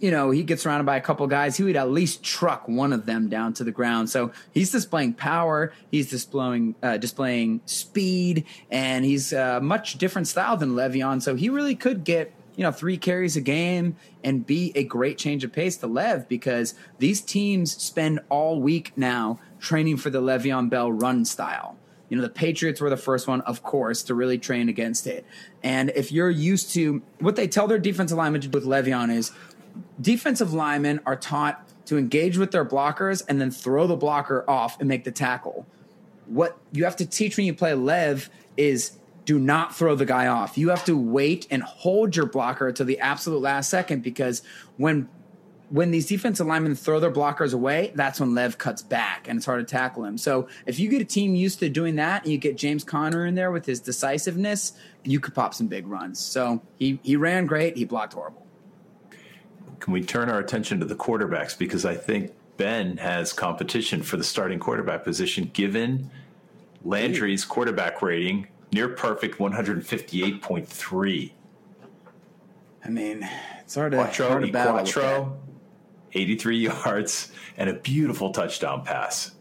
you 0.00 0.10
know, 0.10 0.30
he 0.30 0.42
gets 0.42 0.62
surrounded 0.62 0.84
by 0.84 0.96
a 0.96 1.00
couple 1.00 1.26
guys. 1.26 1.56
He 1.56 1.62
would 1.62 1.76
at 1.76 1.90
least 1.90 2.22
truck 2.22 2.66
one 2.66 2.92
of 2.92 3.06
them 3.06 3.28
down 3.28 3.52
to 3.54 3.64
the 3.64 3.70
ground. 3.70 4.08
So 4.08 4.32
he's 4.52 4.72
displaying 4.72 5.14
power. 5.14 5.72
He's 5.90 6.08
displaying 6.08 6.74
uh, 6.82 6.96
displaying 6.96 7.60
speed, 7.66 8.46
and 8.70 9.04
he's 9.04 9.32
a 9.32 9.56
uh, 9.56 9.60
much 9.60 9.98
different 9.98 10.26
style 10.26 10.56
than 10.56 10.70
Le'Veon. 10.70 11.20
So 11.22 11.34
he 11.34 11.50
really 11.50 11.74
could 11.74 12.04
get 12.04 12.32
you 12.56 12.64
know, 12.64 12.72
three 12.72 12.98
carries 12.98 13.36
a 13.36 13.40
game 13.40 13.96
and 14.22 14.46
be 14.46 14.72
a 14.74 14.84
great 14.84 15.16
change 15.16 15.44
of 15.44 15.52
pace 15.52 15.78
to 15.78 15.86
Lev 15.86 16.28
because 16.28 16.74
these 16.98 17.22
teams 17.22 17.74
spend 17.82 18.20
all 18.28 18.60
week 18.60 18.92
now 18.96 19.38
training 19.60 19.96
for 19.96 20.10
the 20.10 20.20
Le'Veon 20.20 20.68
Bell 20.68 20.92
run 20.92 21.24
style. 21.24 21.78
You 22.10 22.16
know, 22.16 22.22
the 22.22 22.28
Patriots 22.28 22.80
were 22.80 22.90
the 22.90 22.96
first 22.96 23.28
one, 23.28 23.40
of 23.42 23.62
course, 23.62 24.02
to 24.02 24.14
really 24.14 24.36
train 24.36 24.68
against 24.68 25.06
it. 25.06 25.24
And 25.62 25.90
if 25.94 26.10
you're 26.12 26.28
used 26.28 26.74
to 26.74 27.00
what 27.20 27.36
they 27.36 27.46
tell 27.46 27.68
their 27.68 27.78
defensive 27.78 28.18
linemen 28.18 28.42
with 28.50 28.66
Le'Veon 28.66 29.10
is 29.14 29.32
defensive 30.00 30.52
linemen 30.52 31.00
are 31.06 31.16
taught 31.16 31.66
to 31.86 31.98
engage 31.98 32.38
with 32.38 32.52
their 32.52 32.64
blockers 32.64 33.22
and 33.28 33.40
then 33.40 33.50
throw 33.50 33.86
the 33.86 33.96
blocker 33.96 34.48
off 34.48 34.78
and 34.80 34.88
make 34.88 35.04
the 35.04 35.10
tackle. 35.10 35.66
What 36.26 36.56
you 36.72 36.84
have 36.84 36.96
to 36.96 37.06
teach 37.06 37.36
when 37.36 37.46
you 37.46 37.54
play 37.54 37.74
Lev 37.74 38.30
is 38.56 38.96
do 39.24 39.38
not 39.38 39.74
throw 39.74 39.94
the 39.94 40.06
guy 40.06 40.26
off. 40.26 40.56
You 40.56 40.70
have 40.70 40.84
to 40.84 40.96
wait 40.96 41.46
and 41.50 41.62
hold 41.62 42.16
your 42.16 42.26
blocker 42.26 42.68
until 42.68 42.86
the 42.86 42.98
absolute 43.00 43.40
last 43.40 43.70
second 43.70 44.02
because 44.02 44.42
when 44.76 45.08
when 45.70 45.92
these 45.92 46.06
defensive 46.06 46.48
linemen 46.48 46.74
throw 46.74 46.98
their 46.98 47.12
blockers 47.12 47.54
away, 47.54 47.92
that's 47.94 48.18
when 48.18 48.34
Lev 48.34 48.58
cuts 48.58 48.82
back 48.82 49.28
and 49.28 49.36
it's 49.36 49.46
hard 49.46 49.66
to 49.66 49.70
tackle 49.70 50.04
him. 50.04 50.18
So 50.18 50.48
if 50.66 50.80
you 50.80 50.88
get 50.88 51.00
a 51.00 51.04
team 51.04 51.36
used 51.36 51.60
to 51.60 51.68
doing 51.68 51.94
that 51.96 52.24
and 52.24 52.32
you 52.32 52.38
get 52.38 52.56
James 52.56 52.82
Conner 52.82 53.24
in 53.24 53.36
there 53.36 53.52
with 53.52 53.66
his 53.66 53.78
decisiveness, 53.78 54.72
you 55.04 55.20
could 55.20 55.32
pop 55.32 55.54
some 55.54 55.68
big 55.68 55.86
runs. 55.86 56.18
So 56.18 56.60
he 56.76 56.98
he 57.02 57.14
ran 57.14 57.46
great, 57.46 57.76
he 57.76 57.84
blocked 57.84 58.14
horrible. 58.14 58.46
Can 59.80 59.92
we 59.92 60.04
turn 60.04 60.28
our 60.28 60.38
attention 60.38 60.78
to 60.80 60.86
the 60.86 60.94
quarterbacks 60.94 61.58
because 61.58 61.84
I 61.84 61.94
think 61.94 62.32
Ben 62.56 62.98
has 62.98 63.32
competition 63.32 64.02
for 64.02 64.18
the 64.18 64.24
starting 64.24 64.58
quarterback 64.58 65.02
position 65.02 65.50
given 65.54 66.10
Landry's 66.84 67.44
quarterback 67.44 68.02
rating 68.02 68.48
near 68.72 68.88
perfect 68.88 69.38
158.3. 69.38 71.32
I 72.84 72.88
mean, 72.88 73.28
it's 73.60 73.74
hard 73.74 73.92
to, 73.92 73.98
Quattro, 73.98 74.28
hard 74.28 74.44
to 74.44 74.52
battle 74.52 74.74
Quattro, 74.74 75.38
83 76.12 76.56
yards, 76.58 77.32
and 77.56 77.70
a 77.70 77.74
beautiful 77.74 78.30
touchdown 78.32 78.84
pass. 78.84 79.32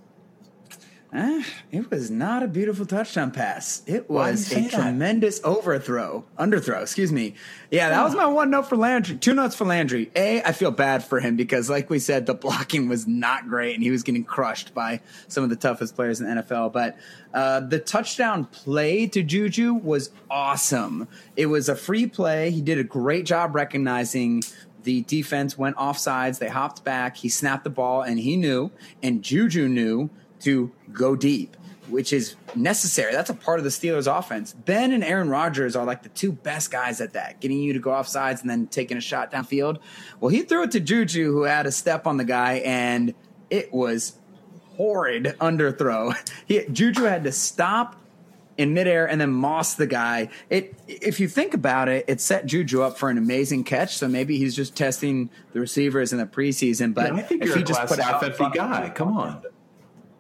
Eh, 1.12 1.44
it 1.72 1.90
was 1.90 2.12
not 2.12 2.44
a 2.44 2.48
beautiful 2.48 2.86
touchdown 2.86 3.32
pass. 3.32 3.82
It 3.88 4.08
was 4.08 4.52
a 4.52 4.70
tremendous 4.70 5.42
overthrow, 5.44 6.24
underthrow, 6.38 6.84
excuse 6.84 7.12
me. 7.12 7.34
Yeah, 7.72 7.90
that 7.90 8.04
was 8.04 8.14
my 8.14 8.28
one 8.28 8.52
note 8.52 8.70
for 8.70 8.76
Landry. 8.78 9.18
Two 9.18 9.34
notes 9.34 9.56
for 9.56 9.66
Landry. 9.66 10.12
A, 10.16 10.44
I 10.44 10.52
feel 10.52 10.70
bad 10.70 11.04
for 11.04 11.20
him 11.20 11.36
because, 11.36 11.68
like 11.68 11.90
we 11.90 11.98
said, 11.98 12.28
the 12.28 12.36
blocking 12.36 12.90
was 12.90 13.08
not 13.08 13.48
great 13.48 13.74
and 13.74 13.82
he 13.82 13.90
was 13.90 14.04
getting 14.04 14.24
crushed 14.24 14.76
by 14.76 15.02
some 15.28 15.44
of 15.44 15.50
the 15.50 15.56
toughest 15.56 15.96
players 15.96 16.22
in 16.22 16.28
the 16.28 16.44
NFL. 16.44 16.72
But 16.74 16.96
uh, 17.34 17.62
the 17.62 17.80
touchdown 17.80 18.46
play 18.46 19.08
to 19.08 19.24
Juju 19.24 19.74
was 19.74 20.12
awesome. 20.30 21.08
It 21.36 21.48
was 21.48 21.70
a 21.70 21.76
free 21.76 22.06
play. 22.06 22.52
He 22.52 22.62
did 22.62 22.78
a 22.78 22.84
great 22.84 23.26
job 23.26 23.56
recognizing 23.56 24.44
the 24.84 25.02
defense 25.02 25.58
went 25.58 25.76
off 25.78 25.98
sides. 25.98 26.38
They 26.38 26.50
hopped 26.50 26.84
back. 26.84 27.18
He 27.18 27.30
snapped 27.30 27.64
the 27.64 27.72
ball 27.72 28.04
and 28.04 28.20
he 28.20 28.38
knew, 28.38 28.70
and 29.02 29.24
Juju 29.24 29.68
knew 29.68 30.12
to 30.42 30.72
go 30.92 31.16
deep, 31.16 31.56
which 31.88 32.14
is 32.14 32.36
necessary. 32.56 33.12
That's 33.12 33.30
a 33.30 33.36
part 33.36 33.60
of 33.60 33.64
the 33.64 33.70
Steelers 33.70 34.08
offense. 34.08 34.54
Ben 34.54 34.92
and 34.92 35.04
Aaron 35.04 35.30
Rodgers 35.30 35.76
are 35.76 35.86
like 35.86 36.04
the 36.04 36.10
two 36.10 36.32
best 36.32 36.72
guys 36.72 37.02
at 37.02 37.14
that, 37.14 37.40
getting 37.40 37.60
you 37.60 37.74
to 37.74 37.80
go 37.80 37.92
off 37.92 38.08
sides 38.08 38.42
and 38.42 38.50
then 38.50 38.68
taking 38.68 38.98
a 38.98 39.02
shot 39.02 39.32
downfield. 39.32 39.80
Well, 40.20 40.30
he 40.30 40.42
threw 40.42 40.64
it 40.64 40.72
to 40.72 40.80
Juju, 40.80 41.32
who 41.32 41.44
had 41.44 41.66
a 41.66 41.72
step 41.72 42.08
on 42.08 42.18
the 42.18 42.26
guy, 42.26 42.56
and 42.66 43.14
it 43.50 43.74
was 43.74 44.14
horrid 44.76 45.36
underthrow. 45.40 46.16
He, 46.48 46.66
Juju 46.66 47.04
had 47.04 47.26
to 47.26 47.32
stop 47.32 47.96
in 48.60 48.74
midair 48.74 49.08
and 49.08 49.22
then 49.22 49.32
moss 49.32 49.76
the 49.76 49.88
guy. 49.88 50.30
It, 50.50 50.76
if 50.88 51.20
you 51.20 51.30
think 51.30 51.54
about 51.54 51.88
it, 51.88 52.06
it 52.08 52.20
set 52.20 52.46
Juju 52.46 52.82
up 52.82 52.98
for 52.98 53.10
an 53.10 53.18
amazing 53.18 53.64
catch. 53.64 53.96
So 53.98 54.08
maybe 54.08 54.38
he's 54.38 54.54
just 54.54 54.76
testing 54.76 55.30
the 55.54 55.62
receivers 55.62 56.12
in 56.12 56.20
the 56.20 56.26
preseason. 56.26 56.94
But 56.94 57.14
yeah, 57.14 57.20
I 57.20 57.22
think 57.22 57.42
if 57.42 57.48
you're 57.48 57.58
he 57.58 57.64
a 57.64 57.66
just 57.66 57.86
put 57.86 58.00
empty 58.00 58.50
guy. 58.54 58.92
Come 58.94 59.16
on. 59.16 59.44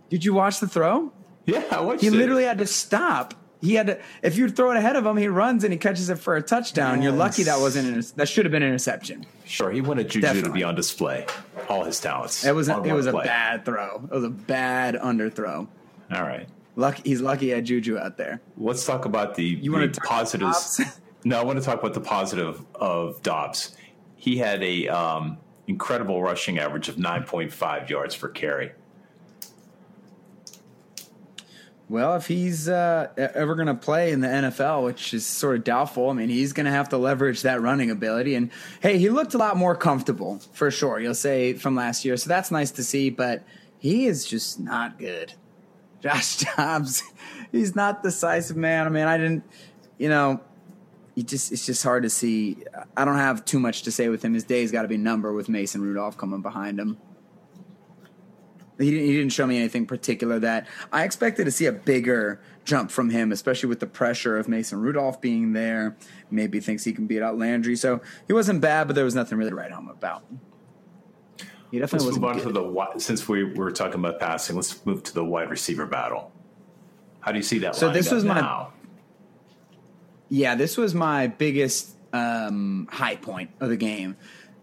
Did 0.09 0.25
you 0.25 0.33
watch 0.33 0.59
the 0.59 0.67
throw? 0.67 1.11
Yeah, 1.45 1.63
I 1.71 1.81
watched 1.81 2.01
He 2.01 2.07
it. 2.07 2.13
literally 2.13 2.43
had 2.43 2.57
to 2.59 2.65
stop 2.67 3.33
He 3.61 3.73
had 3.75 3.87
to. 3.87 3.99
If 4.21 4.37
you 4.37 4.49
throw 4.49 4.71
it 4.71 4.77
ahead 4.77 4.95
of 4.95 5.05
him, 5.05 5.17
he 5.17 5.27
runs 5.27 5.63
and 5.63 5.73
he 5.73 5.77
catches 5.79 6.09
it 6.09 6.17
for 6.19 6.35
a 6.35 6.41
touchdown. 6.41 7.01
You're 7.01 7.11
lucky 7.11 7.43
that 7.43 7.59
wasn't 7.59 7.95
an, 7.95 8.03
that 8.15 8.29
should 8.29 8.45
have 8.45 8.51
been 8.51 8.63
an 8.63 8.69
interception. 8.69 9.25
Sure, 9.45 9.69
he 9.71 9.81
wanted 9.81 10.09
Juju 10.09 10.21
Definitely. 10.21 10.49
to 10.49 10.53
be 10.53 10.63
on 10.63 10.75
display, 10.75 11.25
all 11.67 11.83
his 11.83 11.99
talents. 11.99 12.45
It 12.45 12.55
was 12.55 12.69
a, 12.69 12.81
it 12.83 12.93
was 12.93 13.07
a 13.07 13.11
bad 13.13 13.65
throw. 13.65 14.01
It 14.05 14.11
was 14.15 14.23
a 14.23 14.29
bad 14.29 14.95
underthrow. 14.95 15.67
All 16.11 16.21
right, 16.21 16.47
Lucky 16.75 17.01
he's 17.05 17.21
lucky 17.21 17.47
he 17.47 17.51
had 17.51 17.65
Juju 17.65 17.97
out 17.97 18.15
there. 18.17 18.41
let's 18.57 18.85
talk 18.85 19.05
about 19.05 19.35
the, 19.35 19.43
You 19.43 19.71
the 19.87 19.99
positives. 20.01 20.81
No, 21.25 21.37
I 21.37 21.43
want 21.43 21.59
to 21.59 21.65
talk 21.65 21.79
about 21.79 21.93
the 21.93 21.99
positive 21.99 22.65
of 22.75 23.21
Dobbs. 23.21 23.75
He 24.15 24.37
had 24.37 24.63
a 24.63 24.87
um, 24.87 25.37
incredible 25.67 26.21
rushing 26.21 26.59
average 26.59 26.87
of 26.87 26.97
nine 26.97 27.23
point 27.23 27.51
five 27.51 27.89
yards 27.89 28.15
per 28.15 28.29
carry. 28.29 28.71
Well, 31.89 32.15
if 32.15 32.27
he's 32.27 32.69
uh, 32.69 33.07
ever 33.17 33.55
going 33.55 33.67
to 33.67 33.73
play 33.73 34.11
in 34.11 34.21
the 34.21 34.27
NFL, 34.27 34.85
which 34.85 35.11
is 35.11 35.25
sort 35.25 35.55
of 35.55 35.63
doubtful, 35.63 36.11
I 36.11 36.13
mean, 36.13 36.29
he's 36.29 36.53
going 36.53 36.67
to 36.67 36.71
have 36.71 36.89
to 36.89 36.97
leverage 36.97 37.41
that 37.41 37.61
running 37.61 37.89
ability. 37.89 38.35
And 38.35 38.51
hey, 38.79 38.99
he 38.99 39.09
looked 39.09 39.33
a 39.33 39.39
lot 39.39 39.57
more 39.57 39.75
comfortable 39.75 40.39
for 40.53 40.69
sure. 40.69 40.99
You'll 40.99 41.15
say 41.15 41.53
from 41.53 41.75
last 41.75 42.05
year, 42.05 42.15
so 42.15 42.27
that's 42.29 42.51
nice 42.51 42.69
to 42.71 42.83
see. 42.83 43.09
But 43.09 43.43
he 43.79 44.05
is 44.05 44.27
just 44.27 44.59
not 44.59 44.99
good. 44.99 45.33
Josh 46.01 46.37
Dobbs, 46.37 47.03
he's 47.51 47.75
not 47.75 48.03
the 48.03 48.09
decisive 48.09 48.55
man. 48.55 48.85
I 48.85 48.89
mean, 48.89 49.05
I 49.05 49.17
didn't, 49.17 49.43
you 49.97 50.09
know, 50.09 50.41
he 51.15 51.23
just 51.23 51.51
it's 51.51 51.65
just 51.65 51.81
hard 51.81 52.03
to 52.03 52.09
see. 52.09 52.57
I 52.95 53.03
don't 53.03 53.17
have 53.17 53.45
too 53.45 53.59
much 53.59 53.81
to 53.81 53.91
say 53.91 54.09
with 54.09 54.23
him. 54.23 54.35
His 54.35 54.43
day's 54.43 54.71
got 54.71 54.83
to 54.83 54.87
be 54.87 54.95
numbered 54.95 55.35
with 55.35 55.49
Mason 55.49 55.81
Rudolph 55.81 56.17
coming 56.17 56.41
behind 56.41 56.79
him. 56.79 56.97
He 58.79 58.91
didn't, 58.91 59.05
he 59.07 59.13
didn't 59.17 59.33
show 59.33 59.45
me 59.45 59.57
anything 59.57 59.85
particular 59.85 60.39
that 60.39 60.65
I 60.91 61.03
expected 61.03 61.43
to 61.45 61.51
see 61.51 61.65
a 61.65 61.71
bigger 61.73 62.41
jump 62.63 62.91
from 62.91 63.09
him, 63.09 63.33
especially 63.33 63.67
with 63.67 63.81
the 63.81 63.87
pressure 63.87 64.37
of 64.37 64.47
Mason 64.47 64.79
Rudolph 64.79 65.19
being 65.19 65.51
there. 65.51 65.97
Maybe 66.31 66.61
thinks 66.61 66.85
he 66.85 66.93
can 66.93 67.05
beat 67.05 67.21
out 67.21 67.37
Landry. 67.37 67.75
So 67.75 67.99
he 68.25 68.33
wasn't 68.33 68.61
bad, 68.61 68.87
but 68.87 68.95
there 68.95 69.03
was 69.03 69.15
nothing 69.15 69.37
really 69.37 69.49
to 69.49 69.55
write 69.55 69.71
home 69.71 69.89
about. 69.89 70.23
He 71.71 71.77
definitely 71.77 72.07
Let's 72.07 72.19
wasn't 72.19 72.21
move 72.21 72.29
on 72.29 72.35
good. 72.37 72.87
to 72.93 72.93
the 72.95 72.99
since 72.99 73.27
we 73.27 73.43
were 73.43 73.71
talking 73.71 73.99
about 73.99 74.19
passing. 74.19 74.55
Let's 74.55 74.83
move 74.85 75.03
to 75.03 75.13
the 75.13 75.25
wide 75.25 75.49
receiver 75.49 75.85
battle. 75.85 76.31
How 77.19 77.31
do 77.33 77.37
you 77.37 77.43
see 77.43 77.59
that? 77.59 77.75
So 77.75 77.91
this 77.91 78.11
was 78.11 78.23
my- 78.23 78.39
now? 78.39 78.73
Yeah, 80.29 80.55
this 80.55 80.77
was 80.77 80.95
my 80.95 81.27
biggest 81.27 81.95
um, 82.13 82.87
high 82.91 83.17
point 83.17 83.49
of 83.59 83.69
the 83.69 83.75
game. 83.75 84.15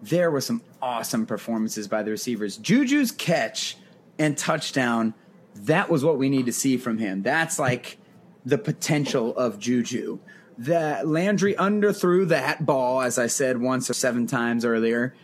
There 0.02 0.30
were 0.30 0.40
some 0.40 0.62
awesome 0.80 1.26
performances 1.26 1.88
by 1.88 2.02
the 2.02 2.12
receivers. 2.12 2.56
Juju's 2.56 3.10
catch 3.10 3.76
and 4.18 4.36
touchdown, 4.36 5.14
that 5.54 5.88
was 5.88 6.04
what 6.04 6.18
we 6.18 6.28
need 6.28 6.46
to 6.46 6.52
see 6.52 6.76
from 6.76 6.98
him. 6.98 7.22
That's 7.22 7.58
like 7.58 7.98
the 8.44 8.58
potential 8.58 9.36
of 9.36 9.58
Juju. 9.58 10.18
That 10.58 11.06
Landry 11.06 11.54
underthrew 11.54 12.28
that 12.28 12.64
ball, 12.64 13.02
as 13.02 13.18
I 13.18 13.26
said 13.26 13.60
once 13.60 13.90
or 13.90 13.94
seven 13.94 14.26
times 14.26 14.64
earlier, 14.64 15.14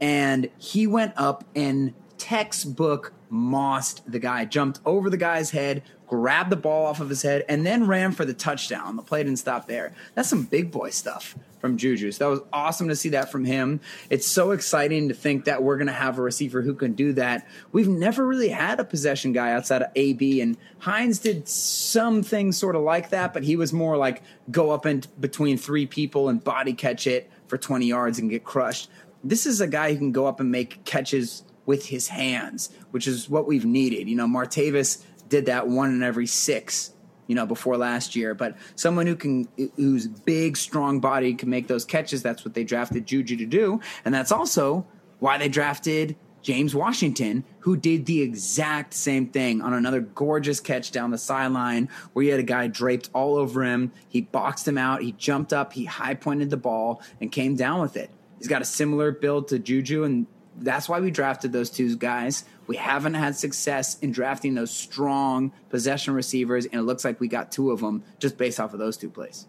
and 0.00 0.50
he 0.58 0.86
went 0.86 1.14
up 1.16 1.44
and 1.54 1.94
textbook 2.18 3.12
mossed 3.30 4.02
the 4.06 4.18
guy, 4.18 4.44
jumped 4.44 4.80
over 4.84 5.08
the 5.08 5.16
guy's 5.16 5.50
head, 5.50 5.82
grabbed 6.12 6.50
the 6.50 6.56
ball 6.56 6.84
off 6.84 7.00
of 7.00 7.08
his 7.08 7.22
head, 7.22 7.42
and 7.48 7.64
then 7.64 7.86
ran 7.86 8.12
for 8.12 8.26
the 8.26 8.34
touchdown. 8.34 8.96
The 8.96 9.02
play 9.02 9.22
didn't 9.22 9.38
stop 9.38 9.66
there. 9.66 9.94
That's 10.14 10.28
some 10.28 10.42
big 10.42 10.70
boy 10.70 10.90
stuff 10.90 11.34
from 11.58 11.78
Juju. 11.78 12.12
So 12.12 12.24
that 12.24 12.30
was 12.30 12.48
awesome 12.52 12.88
to 12.88 12.96
see 12.96 13.08
that 13.08 13.32
from 13.32 13.46
him. 13.46 13.80
It's 14.10 14.26
so 14.26 14.50
exciting 14.50 15.08
to 15.08 15.14
think 15.14 15.46
that 15.46 15.62
we're 15.62 15.78
going 15.78 15.86
to 15.86 15.92
have 15.94 16.18
a 16.18 16.22
receiver 16.22 16.60
who 16.60 16.74
can 16.74 16.92
do 16.92 17.14
that. 17.14 17.48
We've 17.72 17.88
never 17.88 18.26
really 18.26 18.50
had 18.50 18.78
a 18.78 18.84
possession 18.84 19.32
guy 19.32 19.52
outside 19.52 19.80
of 19.80 19.90
AB, 19.96 20.42
and 20.42 20.58
Hines 20.80 21.18
did 21.18 21.48
some 21.48 22.22
things 22.22 22.58
sort 22.58 22.76
of 22.76 22.82
like 22.82 23.08
that, 23.08 23.32
but 23.32 23.42
he 23.42 23.56
was 23.56 23.72
more 23.72 23.96
like 23.96 24.22
go 24.50 24.70
up 24.70 24.84
in 24.84 25.04
between 25.18 25.56
three 25.56 25.86
people 25.86 26.28
and 26.28 26.44
body 26.44 26.74
catch 26.74 27.06
it 27.06 27.30
for 27.46 27.56
20 27.56 27.86
yards 27.86 28.18
and 28.18 28.28
get 28.28 28.44
crushed. 28.44 28.90
This 29.24 29.46
is 29.46 29.62
a 29.62 29.66
guy 29.66 29.94
who 29.94 29.98
can 29.98 30.12
go 30.12 30.26
up 30.26 30.40
and 30.40 30.50
make 30.50 30.84
catches 30.84 31.42
with 31.64 31.86
his 31.86 32.08
hands, 32.08 32.70
which 32.90 33.06
is 33.06 33.30
what 33.30 33.46
we've 33.46 33.64
needed. 33.64 34.08
You 34.08 34.16
know, 34.16 34.26
Martavis 34.26 35.02
did 35.32 35.46
that 35.46 35.66
one 35.66 35.90
in 35.90 36.02
every 36.02 36.26
six, 36.26 36.92
you 37.26 37.34
know, 37.34 37.46
before 37.46 37.78
last 37.78 38.14
year. 38.14 38.34
But 38.34 38.54
someone 38.76 39.06
who 39.06 39.16
can, 39.16 39.48
who's 39.76 40.06
big, 40.06 40.58
strong 40.58 41.00
body, 41.00 41.32
can 41.34 41.48
make 41.48 41.66
those 41.66 41.86
catches. 41.86 42.22
That's 42.22 42.44
what 42.44 42.52
they 42.52 42.64
drafted 42.64 43.06
Juju 43.06 43.38
to 43.38 43.46
do, 43.46 43.80
and 44.04 44.14
that's 44.14 44.30
also 44.30 44.86
why 45.20 45.38
they 45.38 45.48
drafted 45.48 46.16
James 46.42 46.74
Washington, 46.74 47.44
who 47.60 47.76
did 47.76 48.04
the 48.04 48.20
exact 48.20 48.92
same 48.92 49.28
thing 49.28 49.62
on 49.62 49.72
another 49.72 50.00
gorgeous 50.00 50.60
catch 50.60 50.90
down 50.90 51.10
the 51.10 51.18
sideline 51.18 51.88
where 52.12 52.24
he 52.24 52.28
had 52.28 52.40
a 52.40 52.44
guy 52.44 52.66
draped 52.66 53.08
all 53.14 53.36
over 53.36 53.62
him. 53.62 53.92
He 54.08 54.20
boxed 54.20 54.68
him 54.68 54.76
out. 54.76 55.02
He 55.02 55.12
jumped 55.12 55.52
up. 55.52 55.72
He 55.72 55.86
high 55.86 56.14
pointed 56.14 56.50
the 56.50 56.56
ball 56.56 57.00
and 57.20 57.32
came 57.32 57.56
down 57.56 57.80
with 57.80 57.96
it. 57.96 58.10
He's 58.38 58.48
got 58.48 58.60
a 58.60 58.66
similar 58.66 59.12
build 59.12 59.48
to 59.48 59.58
Juju, 59.58 60.02
and 60.04 60.26
that's 60.58 60.88
why 60.88 61.00
we 61.00 61.10
drafted 61.10 61.52
those 61.52 61.70
two 61.70 61.96
guys. 61.96 62.44
We 62.66 62.76
haven't 62.76 63.14
had 63.14 63.36
success 63.36 63.98
in 64.00 64.12
drafting 64.12 64.54
those 64.54 64.70
strong 64.70 65.52
possession 65.70 66.14
receivers, 66.14 66.64
and 66.66 66.74
it 66.74 66.82
looks 66.82 67.04
like 67.04 67.20
we 67.20 67.28
got 67.28 67.50
two 67.52 67.70
of 67.70 67.80
them 67.80 68.02
just 68.18 68.38
based 68.38 68.60
off 68.60 68.72
of 68.72 68.78
those 68.78 68.96
two 68.96 69.10
plays. 69.10 69.46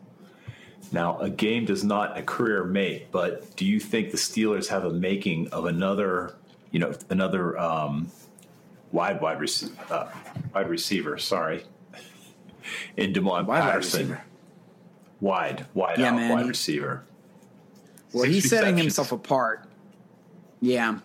Now, 0.91 1.17
a 1.19 1.29
game 1.29 1.65
does 1.65 1.83
not 1.83 2.17
a 2.17 2.23
career 2.23 2.63
make, 2.63 3.11
but 3.11 3.55
do 3.55 3.65
you 3.65 3.79
think 3.79 4.11
the 4.11 4.17
Steelers 4.17 4.67
have 4.67 4.85
a 4.85 4.91
making 4.91 5.47
of 5.49 5.65
another, 5.65 6.35
you 6.71 6.79
know, 6.79 6.93
another 7.09 7.57
um, 7.57 8.11
wide 8.91 9.21
wide 9.21 9.39
receiver, 9.39 9.73
uh, 9.89 10.09
wide 10.53 10.69
receiver? 10.69 11.17
Sorry, 11.17 11.63
in 12.97 13.13
Damoun 13.13 13.23
Wide 13.23 13.47
wide 13.47 13.61
Patterson, 13.61 14.01
receiver. 14.01 14.23
wide, 15.21 15.65
wide 15.73 15.97
Yeah, 15.99 16.09
out 16.09 16.15
man, 16.15 16.31
wide 16.31 16.47
receiver. 16.47 17.05
Well, 18.11 18.23
Six 18.25 18.33
he's 18.35 18.49
setting 18.49 18.77
himself 18.77 19.11
apart. 19.11 19.65
Yeah. 20.61 20.99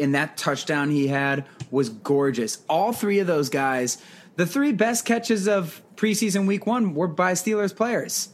And 0.00 0.14
that 0.14 0.36
touchdown 0.36 0.90
he 0.90 1.08
had 1.08 1.44
was 1.70 1.88
gorgeous. 1.88 2.62
All 2.68 2.92
three 2.92 3.18
of 3.18 3.26
those 3.26 3.48
guys, 3.48 3.98
the 4.36 4.46
three 4.46 4.72
best 4.72 5.04
catches 5.04 5.48
of 5.48 5.82
preseason 5.96 6.46
week 6.46 6.66
one 6.66 6.94
were 6.94 7.08
by 7.08 7.32
Steelers 7.32 7.74
players. 7.74 8.28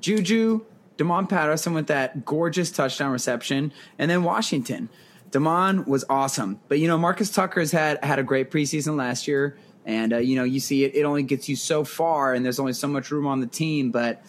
Juju, 0.00 0.62
Damoun 0.96 1.28
Patterson 1.28 1.74
with 1.74 1.88
that 1.88 2.24
gorgeous 2.24 2.70
touchdown 2.70 3.12
reception, 3.12 3.72
and 3.98 4.10
then 4.10 4.22
Washington. 4.22 4.88
Damoun 5.30 5.86
was 5.86 6.04
awesome. 6.08 6.60
But 6.68 6.78
you 6.78 6.88
know, 6.88 6.98
Marcus 6.98 7.30
Tucker's 7.30 7.72
had 7.72 8.02
had 8.04 8.18
a 8.18 8.22
great 8.22 8.50
preseason 8.50 8.96
last 8.96 9.28
year. 9.28 9.56
And 9.86 10.12
uh, 10.12 10.18
you 10.18 10.36
know, 10.36 10.44
you 10.44 10.60
see 10.60 10.84
it, 10.84 10.94
it 10.94 11.04
only 11.04 11.22
gets 11.22 11.48
you 11.48 11.56
so 11.56 11.84
far, 11.84 12.34
and 12.34 12.44
there's 12.44 12.58
only 12.58 12.74
so 12.74 12.86
much 12.86 13.10
room 13.10 13.26
on 13.26 13.40
the 13.40 13.46
team, 13.46 13.90
but 13.90 14.22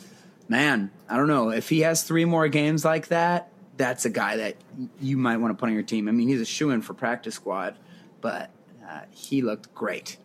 man, 0.47 0.91
I 1.09 1.17
don't 1.17 1.27
know. 1.27 1.49
If 1.49 1.69
he 1.69 1.81
has 1.81 2.03
three 2.03 2.25
more 2.25 2.47
games 2.47 2.85
like 2.85 3.07
that, 3.07 3.50
that's 3.81 4.05
a 4.05 4.09
guy 4.11 4.37
that 4.37 4.57
you 4.99 5.17
might 5.17 5.37
want 5.37 5.51
to 5.51 5.59
put 5.59 5.67
on 5.67 5.73
your 5.73 5.81
team. 5.81 6.07
I 6.07 6.11
mean, 6.11 6.27
he's 6.27 6.39
a 6.39 6.45
shoe 6.45 6.69
in 6.69 6.83
for 6.83 6.93
practice 6.93 7.33
squad, 7.33 7.79
but 8.21 8.51
uh, 8.87 9.01
he 9.09 9.41
looked 9.41 9.73
great. 9.73 10.17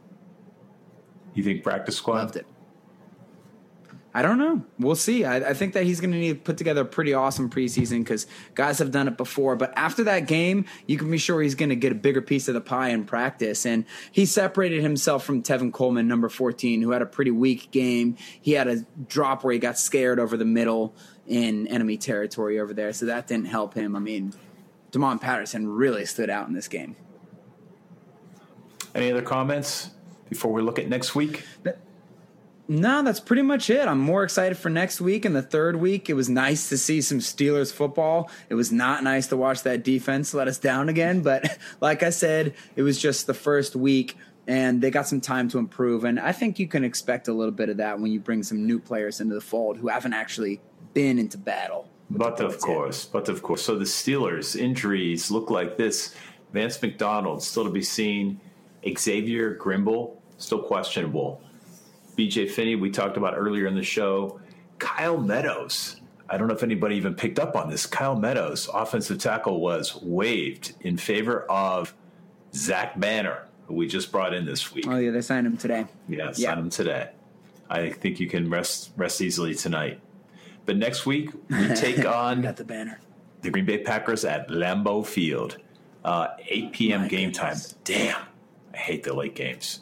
You 1.32 1.42
think 1.42 1.62
practice 1.62 1.96
squad? 1.96 2.16
Loved 2.16 2.36
it. 2.36 2.46
I 4.12 4.22
don't 4.22 4.38
know. 4.38 4.62
We'll 4.78 4.94
see. 4.94 5.24
I, 5.24 5.50
I 5.50 5.54
think 5.54 5.74
that 5.74 5.84
he's 5.84 6.00
going 6.00 6.12
to 6.12 6.18
need 6.18 6.32
to 6.32 6.40
put 6.40 6.56
together 6.56 6.82
a 6.82 6.86
pretty 6.86 7.12
awesome 7.12 7.50
preseason 7.50 7.98
because 7.98 8.26
guys 8.54 8.78
have 8.78 8.90
done 8.90 9.08
it 9.08 9.16
before. 9.16 9.56
But 9.56 9.72
after 9.76 10.04
that 10.04 10.20
game, 10.20 10.64
you 10.86 10.96
can 10.96 11.10
be 11.10 11.18
sure 11.18 11.42
he's 11.42 11.54
going 11.54 11.68
to 11.68 11.76
get 11.76 11.92
a 11.92 11.94
bigger 11.94 12.22
piece 12.22 12.48
of 12.48 12.54
the 12.54 12.62
pie 12.62 12.90
in 12.90 13.04
practice. 13.04 13.66
And 13.66 13.84
he 14.10 14.24
separated 14.24 14.82
himself 14.82 15.24
from 15.24 15.42
Tevin 15.42 15.70
Coleman, 15.70 16.08
number 16.08 16.30
14, 16.30 16.80
who 16.80 16.92
had 16.92 17.02
a 17.02 17.06
pretty 17.06 17.30
weak 17.30 17.70
game. 17.70 18.16
He 18.40 18.52
had 18.52 18.68
a 18.68 18.86
drop 19.06 19.44
where 19.44 19.52
he 19.52 19.58
got 19.58 19.78
scared 19.78 20.18
over 20.18 20.38
the 20.38 20.46
middle 20.46 20.94
in 21.26 21.66
enemy 21.68 21.96
territory 21.96 22.60
over 22.60 22.72
there. 22.72 22.92
So 22.92 23.06
that 23.06 23.26
didn't 23.26 23.46
help 23.46 23.74
him. 23.74 23.96
I 23.96 23.98
mean, 23.98 24.32
Damoun 24.92 25.20
Patterson 25.20 25.68
really 25.68 26.06
stood 26.06 26.30
out 26.30 26.48
in 26.48 26.54
this 26.54 26.68
game. 26.68 26.96
Any 28.94 29.10
other 29.10 29.22
comments 29.22 29.90
before 30.28 30.52
we 30.52 30.62
look 30.62 30.78
at 30.78 30.88
next 30.88 31.14
week? 31.14 31.44
No, 32.68 33.02
that's 33.02 33.20
pretty 33.20 33.42
much 33.42 33.70
it. 33.70 33.86
I'm 33.86 34.00
more 34.00 34.24
excited 34.24 34.58
for 34.58 34.70
next 34.70 35.00
week 35.00 35.24
and 35.24 35.36
the 35.36 35.42
third 35.42 35.76
week. 35.76 36.10
It 36.10 36.14
was 36.14 36.28
nice 36.28 36.68
to 36.70 36.78
see 36.78 37.00
some 37.00 37.18
Steelers 37.18 37.72
football. 37.72 38.28
It 38.48 38.54
was 38.54 38.72
not 38.72 39.04
nice 39.04 39.28
to 39.28 39.36
watch 39.36 39.62
that 39.62 39.84
defense 39.84 40.34
let 40.34 40.48
us 40.48 40.58
down 40.58 40.88
again, 40.88 41.22
but 41.22 41.58
like 41.80 42.02
I 42.02 42.10
said, 42.10 42.54
it 42.74 42.82
was 42.82 43.00
just 43.00 43.26
the 43.26 43.34
first 43.34 43.76
week 43.76 44.16
and 44.48 44.80
they 44.80 44.90
got 44.90 45.06
some 45.06 45.20
time 45.20 45.48
to 45.50 45.58
improve. 45.58 46.04
And 46.04 46.18
I 46.18 46.32
think 46.32 46.58
you 46.58 46.66
can 46.66 46.84
expect 46.84 47.28
a 47.28 47.32
little 47.32 47.52
bit 47.52 47.68
of 47.68 47.76
that 47.78 48.00
when 48.00 48.10
you 48.10 48.20
bring 48.20 48.42
some 48.42 48.66
new 48.66 48.78
players 48.78 49.20
into 49.20 49.34
the 49.34 49.40
fold 49.40 49.76
who 49.76 49.88
haven't 49.88 50.14
actually 50.14 50.60
been 50.96 51.18
into 51.18 51.36
battle. 51.36 51.86
But 52.08 52.40
of 52.40 52.58
course, 52.58 53.04
but 53.04 53.28
of 53.28 53.42
course. 53.42 53.60
So 53.62 53.76
the 53.78 53.84
Steelers 53.84 54.56
injuries 54.56 55.30
look 55.30 55.50
like 55.50 55.76
this. 55.76 56.14
Vance 56.54 56.80
McDonald 56.80 57.42
still 57.42 57.64
to 57.64 57.70
be 57.70 57.82
seen. 57.82 58.40
Xavier 58.98 59.54
Grimble 59.56 60.16
still 60.38 60.62
questionable. 60.62 61.42
BJ 62.16 62.50
Finney 62.50 62.76
we 62.76 62.90
talked 62.90 63.18
about 63.18 63.34
earlier 63.36 63.66
in 63.66 63.74
the 63.74 63.82
show. 63.82 64.40
Kyle 64.78 65.18
Meadows. 65.18 66.00
I 66.30 66.38
don't 66.38 66.48
know 66.48 66.54
if 66.54 66.62
anybody 66.62 66.96
even 66.96 67.14
picked 67.14 67.38
up 67.38 67.56
on 67.56 67.68
this. 67.68 67.84
Kyle 67.84 68.16
Meadows, 68.16 68.70
offensive 68.72 69.18
tackle, 69.18 69.60
was 69.60 70.00
waived 70.02 70.72
in 70.80 70.96
favor 70.96 71.42
of 71.50 71.92
Zach 72.54 72.98
Banner, 72.98 73.44
who 73.66 73.74
we 73.74 73.86
just 73.86 74.10
brought 74.10 74.32
in 74.32 74.46
this 74.46 74.72
week. 74.72 74.86
Oh, 74.88 74.96
yeah, 74.96 75.10
they 75.10 75.20
signed 75.20 75.46
him 75.46 75.56
today. 75.58 75.84
Yeah, 76.08 76.32
Yeah. 76.36 76.48
signed 76.48 76.60
him 76.60 76.70
today. 76.70 77.10
I 77.68 77.90
think 77.90 78.18
you 78.18 78.28
can 78.28 78.48
rest 78.48 78.92
rest 78.96 79.20
easily 79.20 79.54
tonight. 79.54 80.00
But 80.66 80.76
next 80.76 81.06
week 81.06 81.30
we 81.50 81.68
take 81.74 82.04
on 82.04 82.42
Got 82.42 82.56
the 82.56 82.64
banner. 82.64 83.00
the 83.42 83.50
Green 83.50 83.64
Bay 83.64 83.78
Packers 83.78 84.24
at 84.24 84.48
Lambeau 84.48 85.06
Field, 85.06 85.58
uh, 86.04 86.28
8 86.48 86.72
p.m. 86.72 87.02
My 87.02 87.08
game 87.08 87.30
goodness. 87.30 87.72
time. 87.72 87.78
Damn, 87.84 88.22
I 88.74 88.76
hate 88.76 89.02
the 89.04 89.14
late 89.14 89.34
games. 89.34 89.80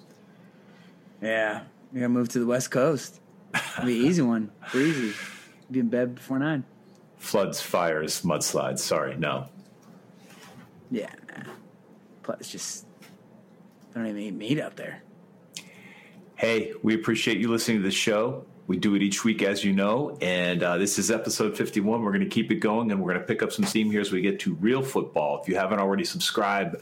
Yeah, 1.22 1.62
we 1.92 2.00
gotta 2.00 2.10
move 2.10 2.28
to 2.30 2.38
the 2.38 2.46
West 2.46 2.70
Coast. 2.70 3.20
It'll 3.54 3.86
be 3.86 4.00
an 4.00 4.06
easy 4.08 4.22
one, 4.22 4.50
breezy. 4.72 5.14
Be 5.70 5.80
in 5.80 5.88
bed 5.88 6.16
before 6.16 6.38
nine. 6.38 6.64
Floods, 7.18 7.60
fires, 7.62 8.20
mudslides. 8.22 8.80
Sorry, 8.80 9.16
no. 9.16 9.46
Yeah, 10.90 11.08
nah. 11.28 11.52
Plus, 12.22 12.50
just 12.50 12.86
don't 13.94 14.06
even 14.06 14.20
eat 14.20 14.34
meat 14.34 14.60
out 14.60 14.76
there. 14.76 15.02
Hey, 16.36 16.74
we 16.82 16.94
appreciate 16.94 17.38
you 17.38 17.48
listening 17.50 17.78
to 17.78 17.82
the 17.84 17.90
show. 17.90 18.44
We 18.66 18.78
do 18.78 18.94
it 18.94 19.02
each 19.02 19.24
week, 19.24 19.42
as 19.42 19.62
you 19.62 19.74
know, 19.74 20.16
and 20.22 20.62
uh, 20.62 20.78
this 20.78 20.98
is 20.98 21.10
episode 21.10 21.54
51. 21.54 22.02
We're 22.02 22.10
going 22.12 22.24
to 22.24 22.30
keep 22.30 22.50
it 22.50 22.56
going, 22.56 22.90
and 22.90 23.00
we're 23.00 23.12
going 23.12 23.20
to 23.20 23.26
pick 23.26 23.42
up 23.42 23.52
some 23.52 23.66
steam 23.66 23.90
here 23.90 24.00
as 24.00 24.10
we 24.10 24.22
get 24.22 24.40
to 24.40 24.54
real 24.54 24.82
football. 24.82 25.40
If 25.42 25.48
you 25.48 25.54
haven't 25.54 25.80
already 25.80 26.04
subscribed, 26.04 26.76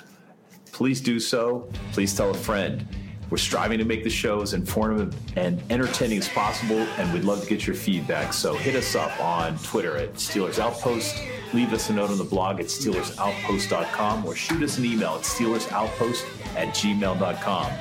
please 0.71 1.01
do 1.01 1.19
so. 1.19 1.69
Please 1.93 2.15
tell 2.15 2.31
a 2.31 2.35
friend. 2.35 2.87
We're 3.31 3.39
striving 3.39 3.79
to 3.79 3.85
make 3.85 4.05
the 4.05 4.11
show 4.11 4.43
as 4.43 4.53
informative 4.53 5.17
and 5.37 5.61
entertaining 5.71 6.19
as 6.19 6.29
possible, 6.29 6.77
and 6.77 7.13
we'd 7.15 7.25
love 7.25 7.43
to 7.43 7.49
get 7.49 7.67
your 7.67 7.75
feedback. 7.75 8.33
So 8.33 8.55
hit 8.55 8.77
us 8.77 8.95
up 8.95 9.19
on 9.19 9.59
Twitter 9.59 9.97
at 9.97 10.15
Steelers 10.15 10.59
Outpost. 10.59 11.17
Leave 11.55 11.73
us 11.73 11.89
a 11.89 11.95
note 11.95 12.11
on 12.11 12.19
the 12.19 12.25
blog 12.25 12.61
at 12.61 12.67
SteelersOutpost.com 12.67 14.27
or 14.27 14.37
shoot 14.37 14.63
us 14.63 14.79
an 14.79 14.85
email 14.85 15.15
at 15.15 15.23
SteelersOutpost 15.23 16.57
at 16.57 16.69
gmail.com. 16.75 17.73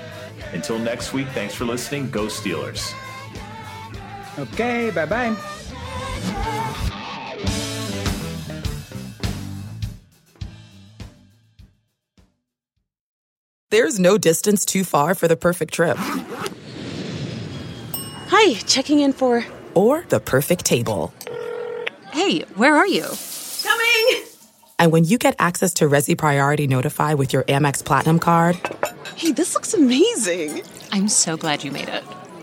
Until 0.54 0.80
next 0.80 1.14
week, 1.14 1.28
thanks 1.30 1.54
for 1.54 1.66
listening. 1.66 2.10
Go 2.10 2.28
Steelers. 2.28 2.94
Okay, 4.40 4.92
bye 4.92 5.06
bye. 5.06 5.36
There's 13.70 14.00
no 14.00 14.18
distance 14.18 14.66
too 14.66 14.84
far 14.84 15.16
for 15.16 15.30
the 15.30 15.38
perfect 15.38 15.74
trip. 15.74 15.98
Hi, 18.28 18.56
checking 18.66 19.00
in 19.00 19.14
for. 19.14 19.46
Or 19.76 20.04
the 20.10 20.20
perfect 20.20 20.66
table. 20.66 21.14
Hey, 22.12 22.42
where 22.56 22.76
are 22.76 22.88
you? 22.88 23.06
Coming! 23.64 24.26
And 24.78 24.92
when 24.92 25.06
you 25.06 25.18
get 25.18 25.36
access 25.40 25.74
to 25.76 25.86
Resy 25.86 26.18
Priority 26.18 26.68
Notify 26.68 27.14
with 27.14 27.32
your 27.32 27.44
Amex 27.44 27.86
Platinum 27.86 28.20
card 28.20 28.58
Hey, 29.16 29.32
this 29.32 29.54
looks 29.54 29.74
amazing! 29.74 30.64
I'm 30.92 31.08
so 31.08 31.38
glad 31.38 31.64
you 31.64 31.72
made 31.72 31.88
it. 31.88 32.04